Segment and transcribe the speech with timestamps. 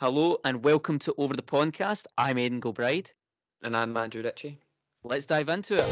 [0.00, 2.06] Hello and welcome to Over the Podcast.
[2.16, 3.12] I'm Aidan Gilbride.
[3.62, 4.58] And I'm Andrew Ritchie.
[5.04, 5.84] Let's dive into it.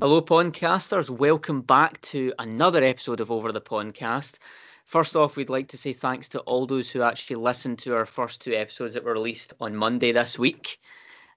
[0.00, 1.10] Hello, podcasters.
[1.10, 4.38] Welcome back to another episode of Over the Podcast.
[4.84, 8.06] First off, we'd like to say thanks to all those who actually listened to our
[8.06, 10.78] first two episodes that were released on Monday this week.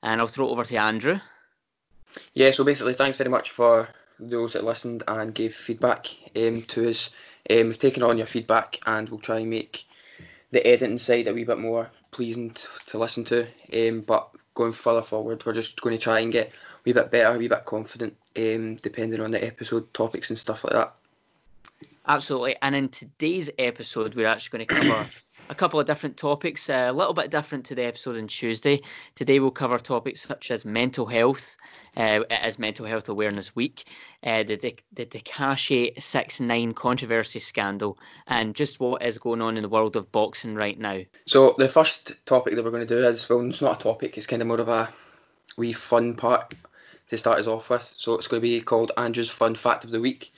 [0.03, 1.19] And I'll throw it over to Andrew.
[2.33, 6.89] Yeah, so basically, thanks very much for those that listened and gave feedback um, to
[6.89, 7.09] us.
[7.49, 9.85] Um, we've taken on your feedback and we'll try and make
[10.51, 13.47] the editing side a wee bit more pleasing t- to listen to.
[13.73, 16.51] Um, but going further forward, we're just going to try and get a
[16.85, 20.63] wee bit better, a wee bit confident, um, depending on the episode topics and stuff
[20.63, 20.93] like that.
[22.07, 22.55] Absolutely.
[22.61, 25.09] And in today's episode, we're actually going to cover
[25.49, 28.81] a couple of different topics, uh, a little bit different to the episode on Tuesday.
[29.15, 31.57] Today, we'll cover topics such as mental health,
[31.97, 33.85] uh, is Mental Health Awareness Week,
[34.23, 34.55] uh, the,
[34.93, 39.95] the, Tekashi 6 9 controversy scandal, and just what is going on in the world
[39.95, 41.01] of boxing right now.
[41.25, 44.17] So, the first topic that we're going to do is well, it's not a topic,
[44.17, 44.89] it's kind of more of a
[45.57, 46.55] wee fun part
[47.09, 47.93] to start us off with.
[47.97, 50.33] So, it's going to be called Andrew's Fun Fact of the Week.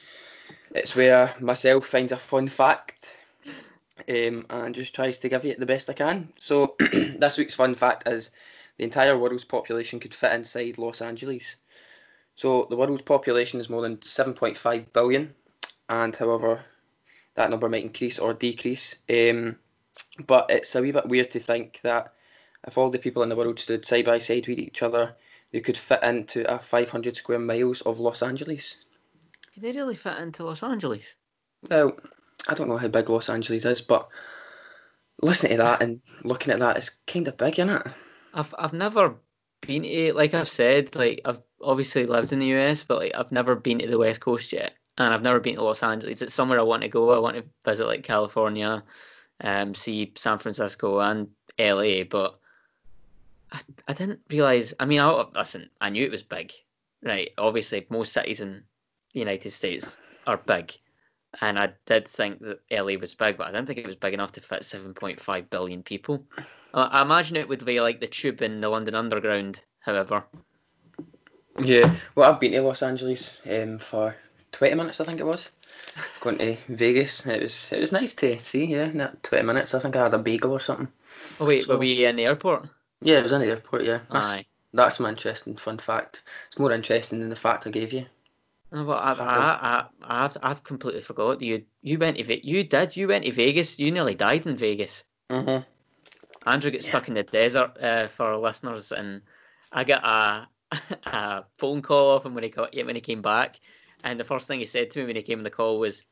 [0.72, 3.17] It's where myself finds a fun fact
[4.10, 6.32] um, and just tries to give you it the best I can.
[6.40, 8.32] So this week's fun fact is
[8.78, 11.56] the entire world's population could fit inside Los Angeles.
[12.36, 15.34] So the world's population is more than 7.5 billion,
[15.90, 16.64] and however
[17.36, 18.96] that number might increase or decrease.
[19.10, 19.58] Um,
[20.26, 22.14] but it's a wee bit weird to think that
[22.66, 25.16] if all the people in the world stood side by side with each other,
[25.52, 28.76] they could fit into a 500 square miles of Los Angeles.
[29.54, 31.04] Can they really fit into Los Angeles?
[31.70, 31.98] Well,
[32.48, 34.10] I don't know how big Los Angeles is, but
[35.22, 37.88] listening to that and looking at that is kind of big, isn't it?
[38.34, 39.16] I've I've never
[39.62, 43.32] been to like I've said like I've obviously lived in the US, but like I've
[43.32, 46.22] never been to the West Coast yet, and I've never been to Los Angeles.
[46.22, 47.12] It's somewhere I want to go.
[47.12, 48.84] I want to visit like California,
[49.42, 52.40] um, see San Francisco and LA, but
[53.52, 54.74] I, I didn't realize.
[54.80, 55.70] I mean, I listen.
[55.82, 56.54] I knew it was big,
[57.02, 57.32] right?
[57.38, 58.64] Obviously, most cities in
[59.14, 60.78] the United States are big,
[61.42, 64.14] and I did think that LA was big, but I didn't think it was big
[64.14, 66.24] enough to fit 7.5 billion people.
[66.74, 70.24] I, imagine it would be like the tube in the London Underground, however.
[71.60, 74.16] Yeah, well, I've been to Los Angeles um, for
[74.52, 75.50] 20 minutes, I think it was.
[76.22, 77.26] Going to Vegas.
[77.26, 79.74] It was it was nice to see, yeah, in that 20 minutes.
[79.74, 80.88] I think I had a bagel or something.
[81.40, 82.68] Oh, wait, So- were we in the airport?
[83.02, 84.00] Yeah, it was in the airport, yeah.
[84.12, 84.46] That's, Aye.
[84.74, 86.24] that's my interesting fun fact.
[86.48, 88.06] It's more interesting than the fact I gave you.
[88.72, 91.42] Well, I, I, I, I've, I've completely forgot.
[91.42, 93.80] You, you went to, Ve- you did, you went to Vegas.
[93.80, 95.06] You nearly died in Vegas.
[95.30, 95.64] Mm-hmm.
[96.48, 99.22] Andrew got stuck in the desert uh, for our listeners, and
[99.72, 100.78] I got a,
[101.10, 103.60] a phone call off him when he got when he came back,
[104.04, 106.04] and the first thing he said to me when he came on the call was,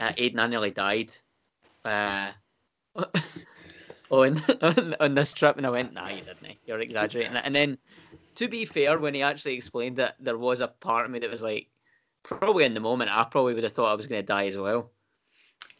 [0.00, 1.14] uh, "Aidan, I nearly died."
[1.84, 2.32] Uh,
[4.10, 6.58] on, on on this trip, and I went, "Nah, you didn't.
[6.66, 7.78] You're exaggerating." And then,
[8.36, 11.30] to be fair, when he actually explained it, there was a part of me that
[11.30, 11.68] was like,
[12.24, 14.56] probably in the moment, I probably would have thought I was going to die as
[14.56, 14.90] well.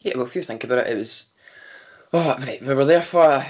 [0.01, 1.25] Yeah, well, if you think about it, it was.
[2.13, 3.45] Oh, right, we were there for a,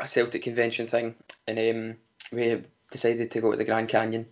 [0.00, 1.14] a Celtic convention thing,
[1.46, 1.96] and um,
[2.32, 4.26] we decided to go to the Grand Canyon.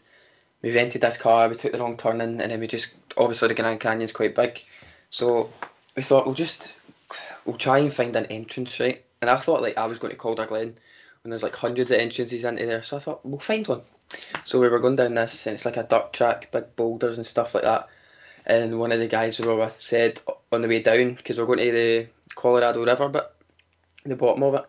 [0.62, 2.88] We rented this car, we took the wrong turn in, and then we just.
[3.16, 4.62] Obviously, the Grand Canyon's quite big,
[5.08, 5.48] so
[5.94, 6.80] we thought we'll just.
[7.44, 9.02] We'll try and find an entrance, right?
[9.22, 10.76] And I thought like I was going to Calder Glen,
[11.22, 13.82] and there's like hundreds of entrances into there, so I thought we'll find one.
[14.44, 17.26] So we were going down this, and it's like a dirt track, big boulders and
[17.26, 17.88] stuff like that.
[18.46, 20.20] And one of the guys we were with said
[20.52, 23.34] on the way down, because we're going to the Colorado River, but
[24.04, 24.64] the bottom of it,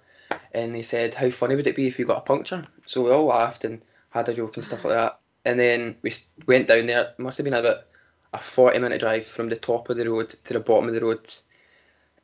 [0.51, 3.11] and they said, "How funny would it be if you got a puncture?" So we
[3.11, 5.19] all laughed and had a joke and stuff like that.
[5.45, 6.13] And then we
[6.47, 7.01] went down there.
[7.09, 7.85] It must have been about
[8.33, 11.33] a forty-minute drive from the top of the road to the bottom of the road,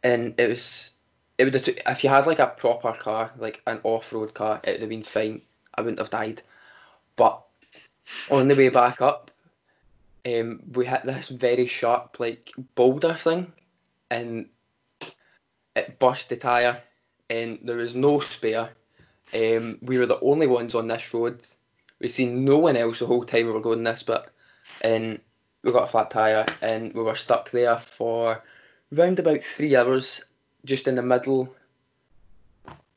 [0.02, 0.90] and it was.
[1.38, 4.72] It would have if you had like a proper car, like an off-road car, it
[4.72, 5.42] would have been fine.
[5.76, 6.42] I wouldn't have died.
[7.16, 7.44] But
[8.30, 9.32] on the way back up,
[10.26, 13.52] um, we hit this very sharp like boulder thing,
[14.10, 14.50] and
[15.76, 16.82] it burst the tire,
[17.30, 18.70] and there was no spare.
[19.34, 21.42] Um, we were the only ones on this road.
[22.00, 24.24] We seen no one else the whole time we were going this bit,
[24.82, 25.20] and
[25.64, 28.44] we got a flat tire, and we were stuck there for
[28.92, 30.24] round about three hours,
[30.66, 31.54] just in the middle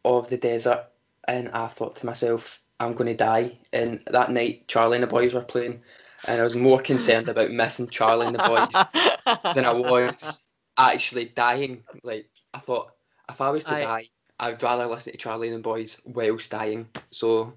[0.04, 0.86] of the desert.
[1.26, 3.58] And I thought to myself, I'm going to die.
[3.72, 5.82] And that night, Charlie and the Bhoys were playing,
[6.26, 10.44] and I was more concerned about missing Charlie and the Bhoys than I was
[10.76, 11.84] actually dying.
[12.02, 12.92] Like I thought,
[13.28, 14.08] if I was to I- die,
[14.38, 16.88] I would rather listen to Charlie and the Bhoys whilst dying.
[17.10, 17.54] So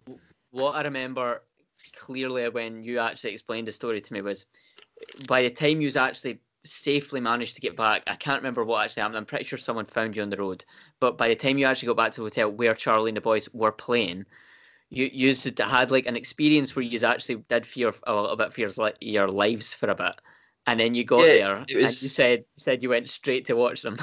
[0.51, 1.42] what I remember
[1.95, 4.45] clearly when you actually explained the story to me was
[5.27, 8.83] by the time you was actually safely managed to get back, I can't remember what
[8.83, 9.18] actually happened.
[9.18, 10.63] I'm pretty sure someone found you on the road.
[11.00, 13.22] But by the time you actually got back to the hotel where Charlie and the
[13.22, 14.25] Bhoys were playing,
[14.89, 18.62] you you had like an experience where you actually did fear a little bit for
[18.62, 18.71] your,
[19.01, 20.15] your lives for a bit,
[20.65, 21.86] and then you got yeah, there was...
[21.86, 23.97] and you said said you went straight to watch them.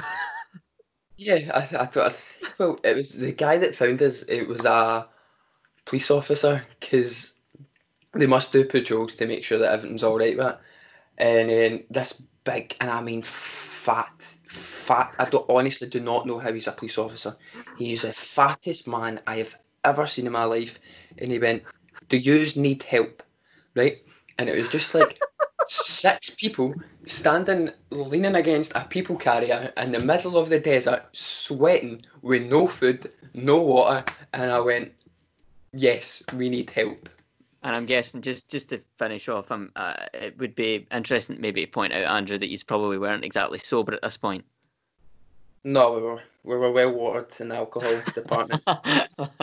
[1.17, 2.19] yeah, I, I thought.
[2.57, 4.23] Well, it was the guy that found us.
[4.23, 5.07] It was a
[5.85, 7.33] police officer because
[8.13, 10.61] they must do patrols to make sure that everything's all right But.
[11.19, 14.13] And then this big, and I mean fat,
[14.47, 15.15] fat.
[15.17, 17.35] I don't honestly do not know how he's a police officer.
[17.77, 20.79] He's the fattest man I have ever seen in my life.
[21.17, 21.63] And he went,
[22.09, 23.23] "Do you need help?"
[23.75, 24.01] Right?
[24.37, 25.19] And it was just like
[25.67, 26.75] six people
[27.05, 32.67] standing, leaning against a people carrier in the middle of the desert, sweating with no
[32.67, 34.03] food, no water.
[34.33, 34.93] And I went,
[35.73, 37.09] "Yes, we need help."
[37.63, 41.65] And I'm guessing just just to finish off, um, uh, it would be interesting maybe
[41.65, 44.45] to point out Andrew that you probably weren't exactly sober at this point.
[45.63, 48.63] No, we were we were well watered in the alcohol department.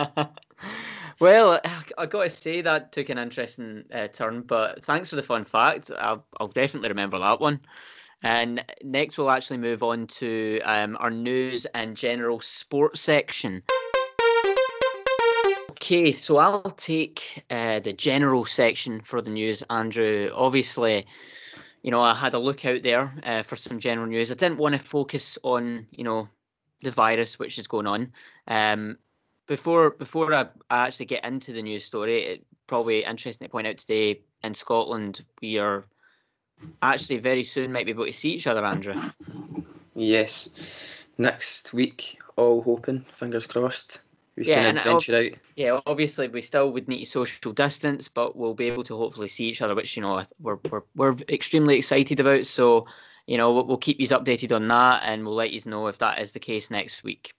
[1.19, 1.59] well,
[1.97, 5.45] I got to say that took an interesting uh, turn, but thanks for the fun
[5.45, 5.91] fact.
[5.97, 7.61] I'll I'll definitely remember that one.
[8.23, 13.63] And next, we'll actually move on to um, our news and general sports section.
[15.71, 20.31] Okay, so I'll take uh, the general section for the news, Andrew.
[20.33, 21.05] Obviously,
[21.83, 24.31] you know, I had a look out there uh, for some general news.
[24.31, 26.27] I didn't want to focus on, you know,
[26.81, 28.11] the virus which is going on.
[28.47, 28.97] Um,
[29.47, 33.67] before before I, I actually get into the news story, it probably interesting to point
[33.67, 35.85] out today in Scotland we are
[36.81, 38.99] actually very soon might be able to see each other, Andrew.
[39.93, 43.99] Yes, next week, all hoping, fingers crossed
[44.35, 45.31] we yeah, can venture out.
[45.55, 49.45] Yeah, obviously we still would need social distance, but we'll be able to hopefully see
[49.45, 52.45] each other, which you know we're we're we're extremely excited about.
[52.45, 52.87] So,
[53.27, 55.99] you know, we'll, we'll keep you updated on that, and we'll let you know if
[55.99, 57.33] that is the case next week.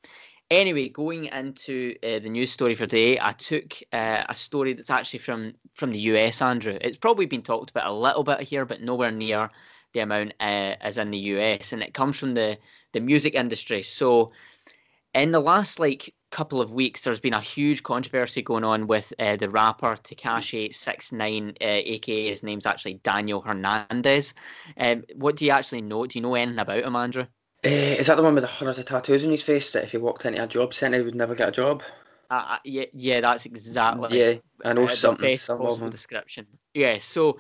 [0.51, 4.91] Anyway, going into uh, the news story for today, I took uh, a story that's
[4.91, 6.79] actually from from the US, Andrew.
[6.81, 9.51] It's probably been talked about a little bit here, but nowhere near
[9.93, 12.59] the amount uh, as in the US, and it comes from the
[12.93, 13.83] the music industry.
[13.83, 14.31] So,
[15.15, 19.13] in the last like couple of weeks, there's been a huge controversy going on with
[19.19, 24.33] uh, the rapper Tekashi Six Nine, uh, aka his name's actually Daniel Hernandez.
[24.79, 26.07] Um, what do you actually know?
[26.07, 27.27] Do you know anything about him, Andrew?
[27.65, 29.93] Uh, is that the one with the hundreds of tattoos on his face that if
[29.93, 31.83] he walked into a job centre, he would never get a job?
[32.31, 34.19] Uh, yeah, yeah, that's exactly.
[34.19, 35.37] Yeah, I know uh, something.
[35.39, 35.91] Some of them.
[35.91, 36.47] description.
[36.75, 37.39] Yeah, so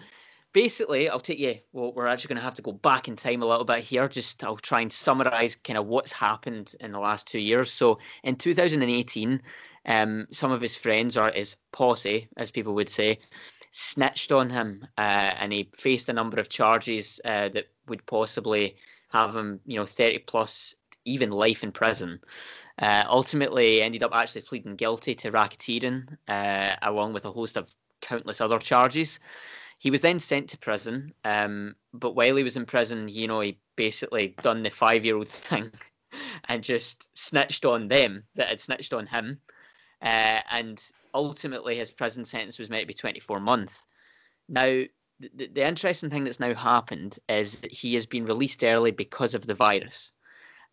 [0.53, 1.57] basically, I'll take you.
[1.73, 4.09] Well, we're actually going to have to go back in time a little bit here.
[4.09, 7.71] Just I'll try and summarize kind of what's happened in the last two years.
[7.71, 9.43] So in 2018,
[9.87, 13.19] um, some of his friends or his posse, as people would say,
[13.71, 15.01] snitched on him, uh,
[15.39, 18.77] and he faced a number of charges uh, that would possibly
[19.09, 20.75] have him, you know, 30 plus,
[21.05, 22.21] even life in prison.
[22.79, 27.71] Uh, ultimately, ended up actually pleading guilty to racketeering, uh, along with a host of
[28.01, 29.19] countless other charges.
[29.79, 33.41] He was then sent to prison, um, but while he was in prison, you know,
[33.41, 35.71] he basically done the five-year-old thing
[36.49, 39.41] and just snitched on them that had snitched on him,
[40.03, 40.83] uh, and
[41.15, 43.85] ultimately his prison sentence was made to be 24 months.
[44.49, 44.83] Now,
[45.21, 49.35] the, the interesting thing that's now happened is that he has been released early because
[49.35, 50.13] of the virus,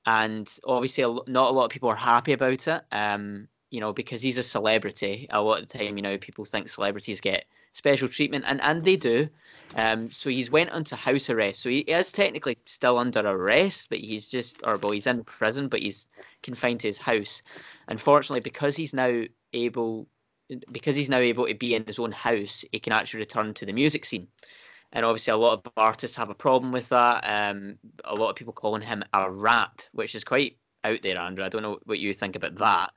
[0.06, 2.82] and obviously not a lot of people are happy about it.
[2.92, 5.26] Um, you know, because he's a celebrity.
[5.32, 8.84] A lot of the time, you know, people think celebrities get special treatment, and, and
[8.84, 9.28] they do.
[9.76, 11.64] Um, so he's went onto house arrest.
[11.64, 15.70] So he is technically still under arrest, but he's just, or well, he's in prison,
[15.70, 16.08] but he's
[16.44, 17.42] confined to his house.
[17.88, 19.24] Unfortunately, because he's now
[19.54, 20.08] able,
[20.72, 23.66] because he's now able to be in his own house, he can actually return to
[23.66, 24.28] the music scene.
[24.92, 27.22] And obviously, a lot of artists have a problem with that.
[27.22, 31.44] Um, a lot of people calling him a rat, which is quite out there, Andrew.
[31.44, 32.92] I don't know what you think about that.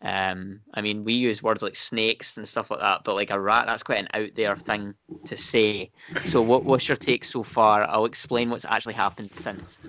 [0.00, 3.40] Um, I mean, we use words like snakes and stuff like that, but like a
[3.40, 4.94] rat, that's quite an out there thing
[5.26, 5.90] to say.
[6.26, 7.82] So, what, what's your take so far?
[7.82, 9.80] I'll explain what's actually happened since.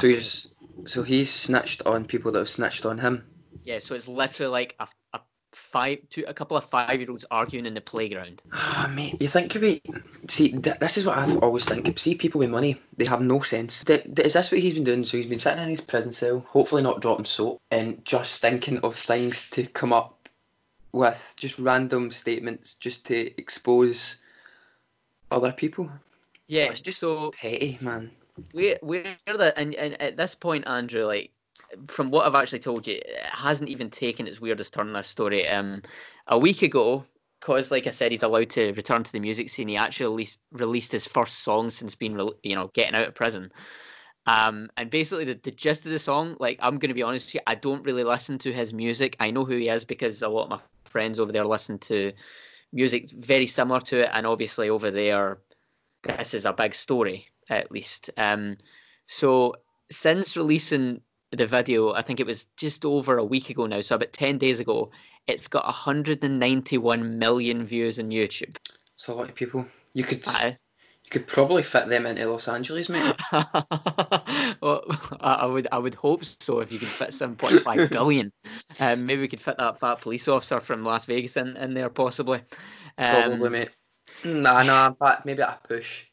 [0.00, 0.48] So he's
[0.84, 3.24] so he's snitched on people that have snitched on him.
[3.64, 5.20] Yeah, so it's literally like a, a
[5.66, 8.42] five, two, a couple of five-year-olds arguing in the playground.
[8.52, 9.82] Ah, mate, you think of it.
[10.28, 11.98] See, th- this is what I always think.
[11.98, 13.84] See, people with money, they have no sense.
[13.84, 15.04] Th- th- is this what he's been doing?
[15.04, 18.78] So he's been sitting in his prison cell, hopefully not dropping soap, and just thinking
[18.78, 20.28] of things to come up
[20.92, 24.16] with, just random statements, just to expose
[25.30, 25.90] other people.
[26.48, 28.10] Yeah, it's just so petty, man.
[28.54, 31.32] We're we're the and, and at this point, Andrew, like
[31.88, 34.88] from what I've actually told you, it hasn't even taken its weirdest turn.
[34.88, 35.46] In this story.
[35.48, 35.82] Um,
[36.26, 37.04] a week ago,
[37.40, 39.68] because, like I said, he's allowed to return to the music scene.
[39.68, 43.52] He actually released, released his first song since being, you know, getting out of prison.
[44.26, 47.32] Um, and basically, the, the gist of the song, like, I'm going to be honest
[47.34, 49.16] you, I don't really listen to his music.
[49.20, 52.12] I know who he is because a lot of my friends over there listen to
[52.72, 54.10] music very similar to it.
[54.12, 55.38] And obviously, over there,
[56.02, 58.10] this is a big story, at least.
[58.16, 58.56] Um,
[59.06, 59.54] so,
[59.90, 63.96] since releasing the video, I think it was just over a week ago now, so
[63.96, 64.90] about 10 days ago,
[65.26, 68.56] it's got 191 million views on YouTube.
[68.94, 69.66] It's a lot of people.
[69.92, 70.24] You could
[71.06, 73.14] you could probably fit them into Los Angeles, mate.
[74.60, 74.82] well,
[75.20, 76.58] I, would I would hope so.
[76.58, 78.32] If you could fit 7.5 billion,
[78.80, 81.90] um, maybe we could fit that fat police officer from Las Vegas in, in there,
[81.90, 82.40] possibly.
[82.98, 83.70] Um, probably, mate.
[84.24, 84.88] Nah, nah.
[84.88, 86.06] In fact, maybe a push.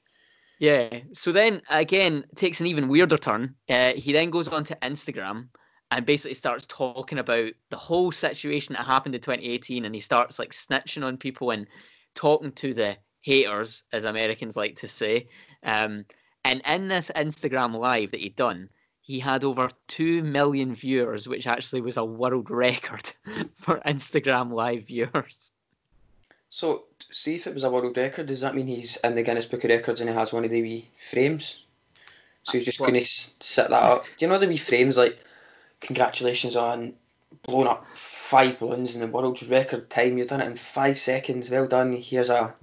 [0.63, 0.99] Yeah.
[1.11, 3.55] So then again, takes an even weirder turn.
[3.67, 5.49] Uh, he then goes on to Instagram
[5.91, 10.39] and basically starts talking about the whole situation that happened in 2018, and he starts
[10.39, 11.67] like snitching on people and
[12.15, 15.27] talking to the haters, as Americans like to say.
[15.63, 16.05] Um,
[16.45, 18.69] and in this Instagram live that he'd done,
[19.01, 23.11] he had over 2 million viewers, which actually was a world record
[23.57, 25.51] for Instagram live viewers.
[26.53, 29.47] So, see if it was a world record, does that mean he's in the Guinness
[29.47, 31.63] Book of Records and he has one of the wee frames?
[32.43, 34.05] So he's just going to set that up.
[34.05, 35.17] Do you know the wee frames like,
[35.81, 36.93] congratulations on
[37.41, 40.19] blowing up five balloons in the world's record time?
[40.19, 41.49] You've done it in five seconds.
[41.49, 41.91] Well done.
[41.93, 42.53] Here's a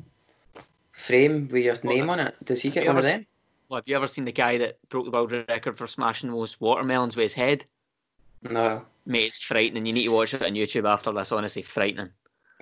[0.92, 2.36] frame with your well, name on it.
[2.44, 3.26] Does he get one of them?
[3.68, 6.60] Well, have you ever seen the guy that broke the world record for smashing those
[6.60, 7.64] watermelons with his head?
[8.42, 8.86] No.
[9.04, 9.84] Mate, it's frightening.
[9.84, 11.32] You need to watch it on YouTube after this.
[11.32, 12.10] Honestly, frightening.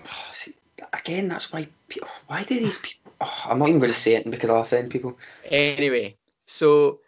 [0.32, 0.54] See,
[0.92, 1.68] again, that's why.
[1.88, 3.12] People, why do these people?
[3.20, 5.18] Oh, I'm not even going to say it because I'll offend people.
[5.46, 6.16] Anyway,
[6.46, 7.00] so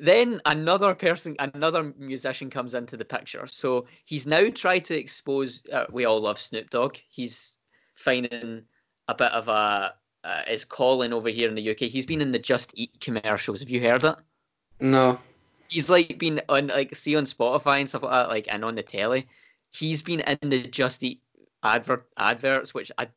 [0.00, 3.46] then another person, another musician comes into the picture.
[3.46, 5.62] So he's now tried to expose.
[5.72, 6.96] Uh, we all love Snoop Dogg.
[7.08, 7.56] He's
[7.94, 8.62] finding
[9.08, 9.94] a bit of a
[10.24, 11.80] uh, is calling over here in the UK.
[11.80, 13.60] He's been in the Just Eat commercials.
[13.60, 14.16] Have you heard it?
[14.80, 15.18] No.
[15.68, 18.74] He's like been on like see on Spotify and stuff like that, like and on
[18.74, 19.26] the telly.
[19.70, 21.20] He's been in the Just Eat
[21.62, 23.08] advert adverts, which I,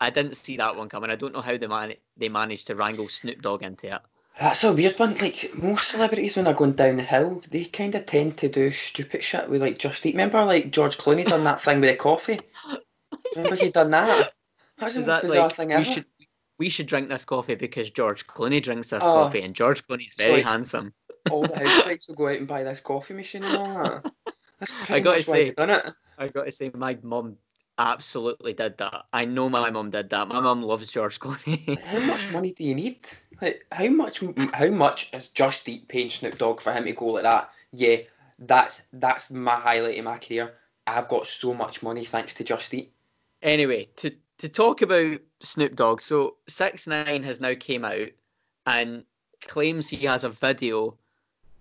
[0.00, 1.10] I didn't see that one coming.
[1.10, 4.02] I don't know how they man they managed to wrangle Snoop Dogg into it.
[4.40, 5.14] That's a weird one.
[5.14, 8.70] Like most celebrities, when they're going down the hill, they kind of tend to do
[8.70, 10.14] stupid shit with like Just Eat.
[10.14, 12.40] Remember, like George Clooney done that thing with the coffee.
[13.36, 14.32] Remember he done that?
[14.78, 15.80] That's most bizarre like, thing ever.
[15.80, 16.04] We should,
[16.58, 20.14] we should drink this coffee because George Clooney drinks this oh, coffee, and George Clooney's
[20.14, 20.94] very like, handsome.
[21.30, 24.12] all the housewives will go out and buy this coffee machine and all that.
[24.58, 25.86] That's pretty I gotta much say, done it.
[26.22, 27.36] I got to say, my mum
[27.78, 29.06] absolutely did that.
[29.12, 30.28] I know my mum did that.
[30.28, 31.80] My mum loves George Clooney.
[31.84, 33.00] how much money do you need?
[33.40, 34.22] Like, how much?
[34.54, 37.50] How much is Just Eat paying Snoop Dogg for him to go like that?
[37.72, 37.96] Yeah,
[38.38, 40.54] that's that's my highlight in my career.
[40.86, 42.92] I've got so much money thanks to Just Eat.
[43.42, 48.10] Anyway, to to talk about Snoop Dogg, so Six Nine has now came out
[48.66, 49.04] and
[49.40, 50.96] claims he has a video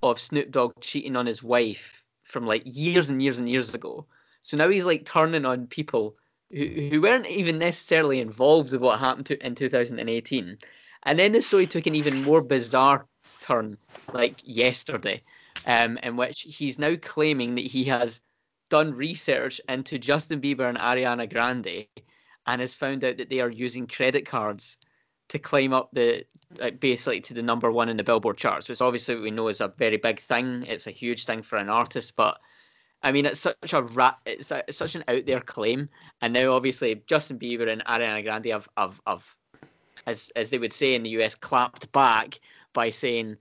[0.04, 4.06] of Snoop Dogg cheating on his wife from like years and years and years ago.
[4.42, 6.16] So now he's like turning on people
[6.52, 10.58] who, who weren't even necessarily involved with what happened to, in 2018.
[11.04, 13.06] And then the story took an even more bizarre
[13.42, 13.78] turn,
[14.14, 15.22] like yesterday,
[15.66, 18.22] um, in which he's now claiming that he has
[18.70, 21.88] done research into Justin Bieber and Ariana Grande
[22.48, 24.78] and has found out that they are using credit cards
[25.30, 26.26] to climb up the
[26.60, 29.62] like basically to the number one in the Billboard charts, which obviously we know is
[29.62, 30.66] a very big thing.
[30.68, 32.40] It's a huge thing for an artist, but
[33.04, 35.90] I mean, it's such a rat, it's, a, it's such an out there claim,
[36.22, 39.36] and now obviously Justin Bieber and Ariana Grande have, have, have
[40.06, 42.40] as as they would say in the US, clapped back
[42.74, 43.38] by saying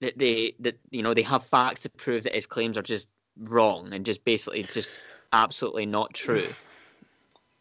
[0.00, 3.08] that they that you know they have facts to prove that his claims are just
[3.38, 4.90] wrong and just basically just
[5.32, 6.48] absolutely not true.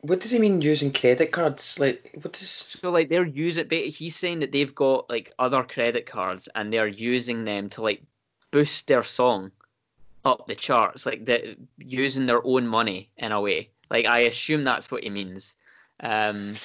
[0.01, 1.77] What does he mean using credit cards?
[1.77, 2.49] Like, what does?
[2.49, 3.69] So like they're using.
[3.69, 8.01] He's saying that they've got like other credit cards and they're using them to like
[8.49, 9.51] boost their song
[10.23, 13.69] up the charts, like the using their own money in a way.
[13.89, 15.55] Like I assume that's what he means.
[15.99, 16.55] Um,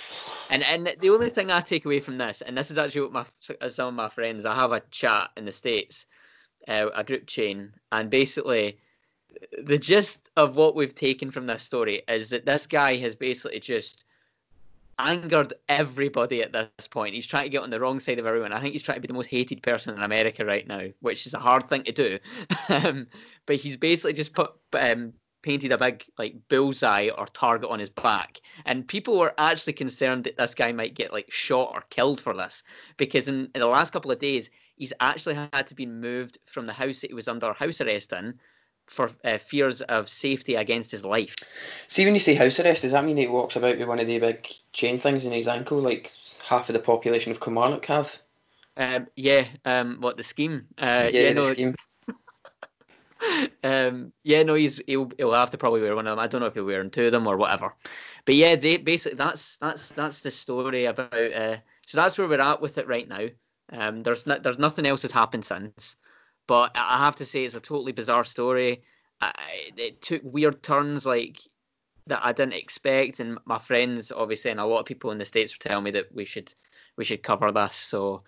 [0.48, 3.12] and and the only thing I take away from this, and this is actually what
[3.12, 6.06] my some of my friends, I have a chat in the states,
[6.68, 8.78] uh, a group chain, and basically
[9.62, 13.60] the gist of what we've taken from this story is that this guy has basically
[13.60, 14.05] just
[14.98, 17.14] angered everybody at this point.
[17.14, 18.52] He's trying to get on the wrong side of everyone.
[18.52, 21.26] I think he's trying to be the most hated person in America right now, which
[21.26, 22.18] is a hard thing to do.
[22.68, 23.06] um,
[23.46, 25.12] but he's basically just put um,
[25.42, 30.24] painted a big like bullseye or target on his back, and people were actually concerned
[30.24, 32.64] that this guy might get like shot or killed for this
[32.96, 36.66] because in, in the last couple of days he's actually had to be moved from
[36.66, 38.38] the house that he was under house arrest in
[38.86, 41.34] for uh, fears of safety against his life.
[41.88, 44.06] See, when you say house arrest, does that mean he walks about with one of
[44.06, 46.12] the big chain things in his ankle, like
[46.44, 48.18] half of the population of Kilmarnock have?
[48.76, 50.66] Um, yeah, um, what the scheme?
[50.78, 51.74] Uh, yeah, yeah, the no, scheme.
[53.64, 56.18] um, yeah, no, he's he'll, he'll have to probably wear one of them.
[56.18, 57.74] I don't know if he'll wear two of them or whatever.
[58.26, 61.12] But yeah, they basically that's that's that's the story about.
[61.12, 63.28] Uh, so that's where we're at with it right now.
[63.72, 65.96] Um, there's no, there's nothing else that's happened since,
[66.46, 68.82] but I have to say it's a totally bizarre story.
[69.20, 69.32] I,
[69.76, 71.40] it took weird turns like
[72.06, 75.24] that I didn't expect, and my friends obviously and a lot of people in the
[75.24, 76.52] states were telling me that we should
[76.96, 77.76] we should cover this.
[77.76, 78.22] So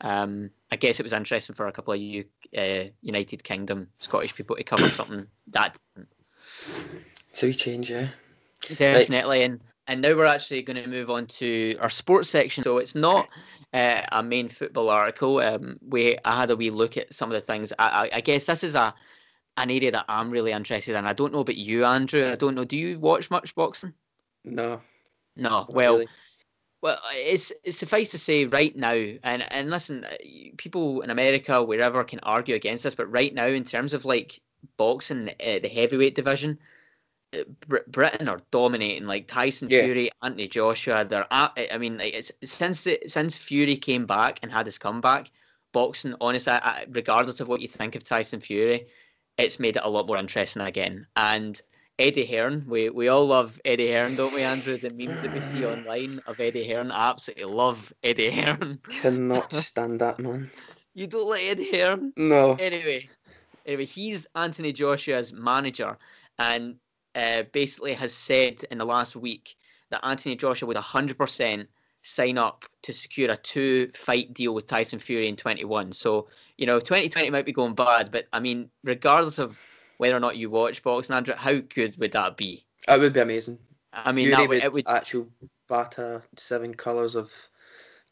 [0.00, 2.24] um, I guess it was interesting for a couple of you
[2.56, 6.08] uh, United Kingdom Scottish people to cover something that different.
[7.32, 8.08] So we change, yeah.
[8.76, 12.64] Definitely, and and now we're actually going to move on to our sports section.
[12.64, 13.28] So it's not
[13.74, 15.40] uh, a main football article.
[15.40, 17.72] Um, we I had a wee look at some of the things.
[17.78, 18.94] I, I, I guess this is a
[19.56, 21.04] an area that I'm really interested in.
[21.04, 22.30] I don't know about you, Andrew.
[22.30, 22.64] I don't know.
[22.64, 23.92] Do you watch much boxing?
[24.44, 24.80] No.
[25.36, 25.66] No.
[25.68, 26.08] Well, really.
[26.82, 30.16] well, it's, it's suffice to say right now, and and listen, uh,
[30.56, 34.40] people in America, wherever, can argue against this, but right now, in terms of like
[34.76, 36.58] boxing, uh, the heavyweight division,
[37.88, 39.06] Britain are dominating.
[39.06, 39.82] Like Tyson Yeah.
[39.84, 44.52] Fury, Anthony Joshua, they're at, I mean, like it's since since Fury came back and
[44.52, 45.30] had his comeback,
[45.72, 48.86] boxing, honestly, I, I- regardless of what you think of Tyson Fury,
[49.38, 51.06] it's made it a lot more interesting again.
[51.16, 51.60] And
[51.98, 54.76] Eddie Hearn, we, we all love Eddie Hearn, don't we, Andrew?
[54.76, 58.78] The memes that we see online of Eddie Hearn, I absolutely love Eddie Hearn.
[59.00, 60.50] Cannot stand that man.
[60.94, 62.12] You don't like Eddie Hearn?
[62.16, 62.52] No.
[62.54, 63.08] Anyway,
[63.66, 65.96] anyway, he's Anthony Joshua's manager,
[66.38, 66.76] and
[67.14, 69.56] uh, basically has said in the last week
[69.90, 71.66] that Anthony Joshua would 100%
[72.02, 75.92] sign up to secure a two-fight deal with Tyson Fury in 21.
[75.92, 79.58] So you know, 2020 might be going bad, but I mean, regardless of
[79.98, 82.64] whether or not you watch boxing, Andrew, how good would that be?
[82.86, 83.58] That would be amazing.
[83.92, 84.88] I mean, Fury that would, would, it would.
[84.88, 85.28] actual
[85.68, 87.32] batter seven colours of.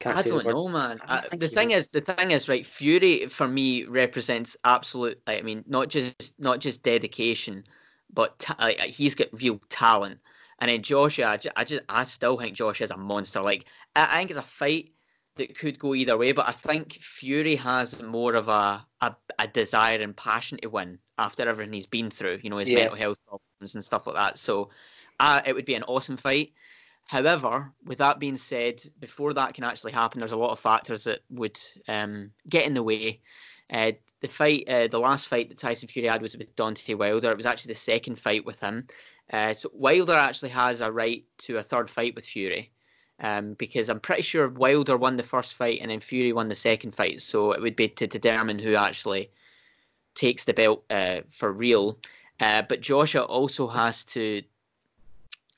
[0.00, 1.00] Can't I don't know, man.
[1.06, 1.76] I I, the thing would.
[1.76, 2.66] is, the thing is, right?
[2.66, 5.20] Fury for me represents absolute.
[5.26, 7.64] I mean, not just not just dedication,
[8.12, 10.20] but ta- like, he's got real talent.
[10.58, 13.42] And then Joshua, I just, I just, I still think Joshua is a monster.
[13.42, 13.64] Like,
[13.96, 14.92] I, I think it's a fight
[15.36, 19.46] that could go either way, but I think Fury has more of a a, a
[19.48, 22.40] desire and passion to win after everything he's been through.
[22.42, 22.76] You know, his Yeah.
[22.76, 24.38] mental health problems and stuff like that.
[24.38, 24.70] So,
[25.18, 26.52] uh, it would be an awesome fight.
[27.06, 31.04] However, with that being said, before that can actually happen, there's a lot of factors
[31.04, 33.20] that would um, get in the way.
[33.68, 33.92] Uh,
[34.22, 37.30] the fight, uh, the last fight that Tyson Fury had was with Deontay Wilder.
[37.30, 38.86] It was actually the second fight with him.
[39.32, 42.70] Uh, so Wilder actually has a right to a third fight with Fury,
[43.18, 46.54] um, because I'm pretty sure Wilder won the first fight and then Fury won the
[46.54, 47.20] second fight.
[47.20, 49.30] So it would be to determine who actually
[50.14, 51.98] takes the belt uh, for real.
[52.38, 54.42] Uh, but Joshua also has to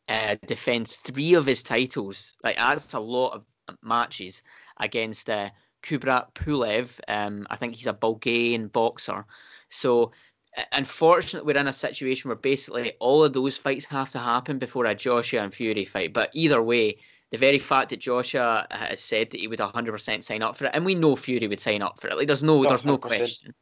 [0.08, 2.32] uh, defend three of his titles.
[2.42, 4.42] Like that's a lot of matches
[4.78, 5.50] against uh,
[5.84, 6.98] Kubrat Pulev.
[7.08, 9.24] Um, I think he's a Bulgarian boxer.
[9.68, 10.12] So
[10.56, 14.58] uh, unfortunately, we're in a situation where basically all of those fights have to happen
[14.58, 16.12] before a Joshua and Fury fight.
[16.12, 16.98] But either way,
[17.30, 20.70] the very fact that Joshua has said that he would 100% sign up for it,
[20.74, 22.16] and we know Fury would sign up for it.
[22.16, 23.54] Like there's no, there's no question.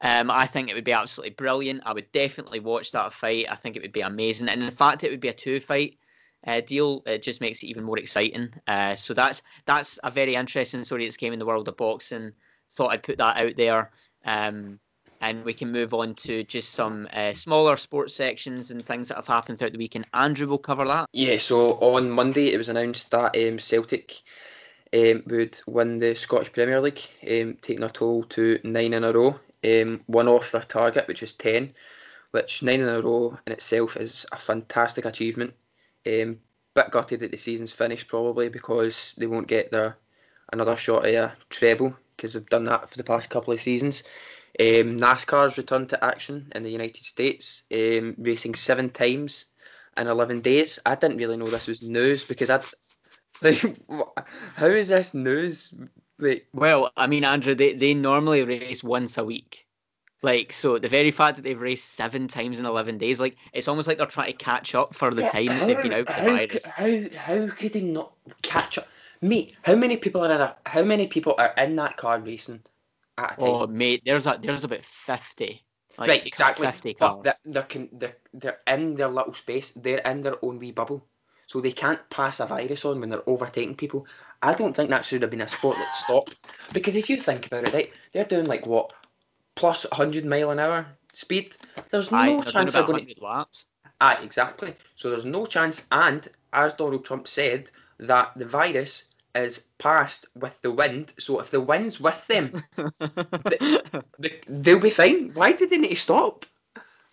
[0.00, 1.82] Um, I think it would be absolutely brilliant.
[1.86, 3.46] I would definitely watch that fight.
[3.48, 5.98] I think it would be amazing, and in fact, it would be a two-fight
[6.46, 7.02] uh, deal.
[7.06, 8.52] It just makes it even more exciting.
[8.66, 12.32] Uh, so that's that's a very interesting story that's came in the world of boxing.
[12.70, 13.90] Thought I'd put that out there,
[14.24, 14.78] um,
[15.20, 19.16] and we can move on to just some uh, smaller sports sections and things that
[19.16, 20.06] have happened throughout the weekend.
[20.14, 21.08] Andrew will cover that.
[21.12, 24.22] Yeah, so on Monday it was announced that um, Celtic
[24.94, 29.12] um, would win the Scottish Premier League, um, taking a toll to nine in a
[29.12, 31.72] row, um, one off their target, which was 10,
[32.32, 35.54] which nine in a row in itself is a fantastic achievement.
[36.06, 36.38] Um,
[36.74, 39.98] bit gutted that the season's finished probably because they won't get their
[40.52, 44.02] another shot at a treble because they've done that for the past couple of seasons.
[44.60, 49.46] Um, NASCAR's returned to action in the United States, um, racing seven times
[49.96, 50.78] in 11 days.
[50.84, 52.62] I didn't really know this was news because I'd
[53.42, 53.78] like,
[54.54, 55.74] how is this news?
[56.18, 59.66] Like, Well, I mean, Andrew, they, they normally race once a week.
[60.22, 63.66] Like, so the very fact that they've raced seven times in 11 days, like, it's
[63.66, 66.24] almost like they're trying to catch up for the time that they've been out how,
[66.24, 66.64] virus.
[66.64, 68.86] How, how could they not catch up?
[69.20, 72.62] Mate, how many people are in a, how many people are in that car racing
[73.18, 73.62] at a oh, time?
[73.62, 75.62] Oh, mate, there's a there's about 50.
[75.98, 76.66] Like, right, exactly.
[76.66, 77.22] 50 but cars.
[77.44, 79.72] they're, they're, they're, they're in their little space.
[79.72, 81.04] They're in their own wee bubble.
[81.46, 84.06] So they can't pass a virus on when they're overtaking people.
[84.40, 86.36] I don't think that should have been a sport that stopped.
[86.72, 88.94] Because if you think about it, right, they're doing like what,
[89.54, 91.54] plus 100 mile an hour speed.
[91.90, 93.14] There's no Aye, chance they're going to.
[93.14, 93.66] 100 laps.
[94.00, 94.74] Aye, exactly.
[94.96, 95.86] So there's no chance.
[95.92, 101.12] And as Donald Trump said, that the virus is passed with the wind.
[101.18, 102.62] So if the wind's with them,
[104.18, 105.32] they, they'll be fine.
[105.34, 106.46] Why did they need to stop?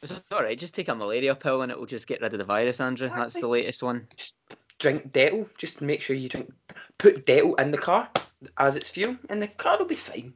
[0.02, 0.58] It's all right.
[0.58, 3.08] Just take a malaria pill and it will just get rid of the virus, Andrew.
[3.08, 4.08] That's the latest one.
[4.16, 4.36] Just
[4.80, 5.48] Drink Dettol.
[5.58, 6.52] Just make sure you drink.
[6.98, 8.10] Put Dettol in the car
[8.58, 10.34] as its fuel, and the car will be fine.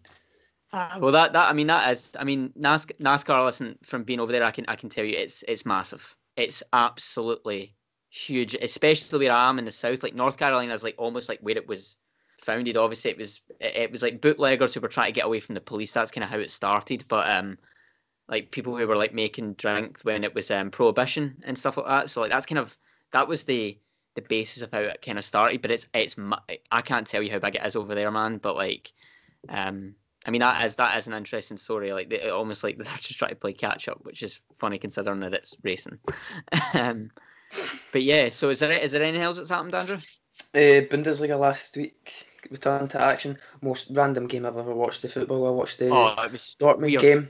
[0.75, 3.45] Ah, well, that, that I mean that is I mean NASCAR, NASCAR.
[3.45, 6.17] Listen, from being over there, I can I can tell you it's it's massive.
[6.35, 7.75] It's absolutely
[8.09, 10.01] huge, especially where I am in the south.
[10.01, 11.95] Like North Carolina is like almost like where it was
[12.39, 12.75] founded.
[12.75, 15.53] Obviously, it was it, it was like bootleggers who were trying to get away from
[15.53, 15.93] the police.
[15.93, 17.05] That's kind of how it started.
[17.07, 17.59] But um,
[18.27, 21.85] like people who were like making drink when it was um prohibition and stuff like
[21.85, 22.09] that.
[22.09, 22.75] So like that's kind of
[23.11, 23.77] that was the
[24.15, 25.61] the basis of how it kind of started.
[25.61, 26.15] But it's it's
[26.71, 28.39] I can't tell you how big it is over there, man.
[28.39, 28.91] But like
[29.49, 29.93] um.
[30.25, 31.91] I mean that is that is an interesting story.
[31.93, 35.19] Like they, almost like they're just trying to play catch up, which is funny considering
[35.21, 35.99] that it's racing.
[36.73, 37.11] um,
[37.91, 39.97] but yeah, so is there is there anything else that's happened, Andrew?
[40.55, 43.37] Uh, Bundesliga last week returned to action.
[43.61, 45.01] Most random game I've ever watched.
[45.01, 46.15] The football I watched the Oh,
[46.59, 47.01] Dortmund weird.
[47.01, 47.29] game.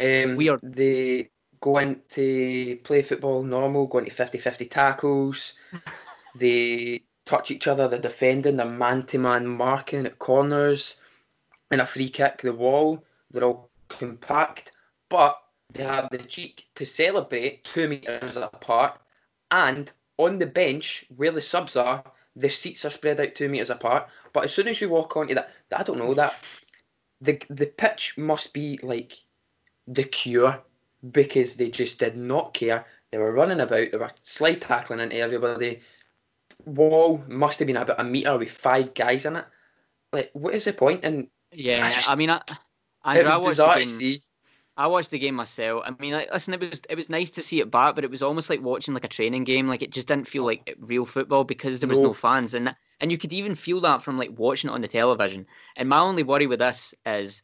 [0.00, 0.60] Um, Weird.
[0.62, 5.52] They go into play football normal, go into 50-50 tackles.
[6.34, 7.88] they touch each other.
[7.88, 8.56] They're defending.
[8.56, 10.96] They're man-to-man marking at corners.
[11.74, 13.04] And a free kick, the wall.
[13.32, 14.70] They're all compact,
[15.08, 15.36] but
[15.72, 19.00] they have the cheek to celebrate two meters apart.
[19.50, 22.04] And on the bench where the subs are,
[22.36, 24.08] the seats are spread out two meters apart.
[24.32, 26.36] But as soon as you walk onto that, I don't know that
[27.20, 29.14] the the pitch must be like
[29.88, 30.62] the cure
[31.10, 32.86] because they just did not care.
[33.10, 33.90] They were running about.
[33.90, 35.80] They were slide tackling into everybody.
[36.66, 39.44] Wall must have been about a meter with five guys in it.
[40.12, 41.00] Like, what is the point?
[41.02, 42.40] And Yeah, I mean, I,
[43.04, 44.20] Andrew, I watched the game.
[44.76, 45.84] I watched the game myself.
[45.86, 48.10] I mean, like, listen, it was it was nice to see it back, but it
[48.10, 49.68] was almost like watching like a training game.
[49.68, 52.14] Like it just didn't feel like real football because there was no, No.
[52.14, 55.46] fans, and and you could even feel that from like watching it on the television.
[55.76, 57.42] And my only worry with this is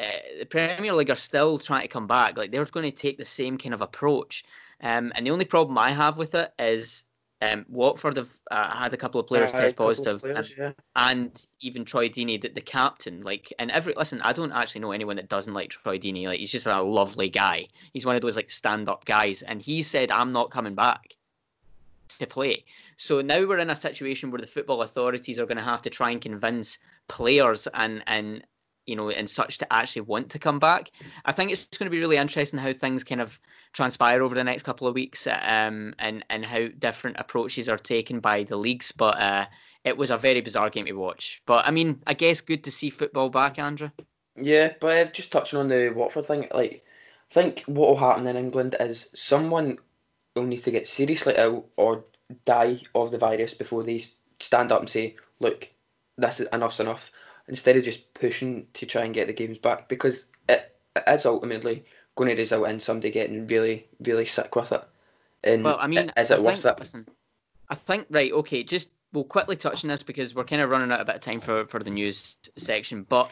[0.00, 0.04] uh,
[0.40, 2.36] the Premier League are still trying to come back.
[2.36, 4.44] Like they're going to take the same kind of approach.
[4.80, 7.04] Um, and the only problem I have with it is
[7.42, 10.72] um, Watford have uh, had a couple of players Aye, test positive, and yeah.
[10.96, 13.22] and even Troy Deeney, the, the captain.
[13.22, 16.26] Like, and every listen, I don't actually know anyone that doesn't like Troy Deeney.
[16.26, 17.66] Like, he's just a lovely guy.
[17.92, 21.16] He's one of those like stand-up guys, and he said, "I'm not coming back
[22.18, 22.64] to play."
[22.96, 25.90] So now we're in a situation where the football authorities are going to have to
[25.90, 28.44] try and convince players and and
[28.86, 30.90] you know and such to actually want to come back.
[31.24, 33.38] I think it's going to be really interesting how things kind of
[33.72, 38.20] transpire over the next couple of weeks, um, and and how different approaches are taken
[38.20, 38.92] by the leagues.
[38.92, 39.46] But uh,
[39.84, 41.42] it was a very bizarre game to watch.
[41.46, 43.90] But I mean, I guess good to see football back, Andrew.
[44.36, 46.84] Yeah, but uh, just touching on the Watford thing, like,
[47.30, 49.78] I think what will happen in England is someone
[50.34, 52.04] will need to get seriously ill or
[52.44, 54.04] die of the virus before they
[54.40, 55.68] stand up and say, look,
[56.16, 57.12] this is enough's enough,
[57.48, 61.26] instead of just pushing to try and get the games back, because it, it is
[61.26, 61.84] ultimately
[62.16, 64.84] going to result in somebody getting really, really sick with it.
[65.42, 66.80] And Well, I mean, is it I worth think, it?
[66.80, 67.06] Listen,
[67.68, 68.32] I think right.
[68.32, 71.16] Okay, just we'll quickly touch on this because we're kind of running out a bit
[71.16, 73.02] of time for for the news section.
[73.02, 73.30] But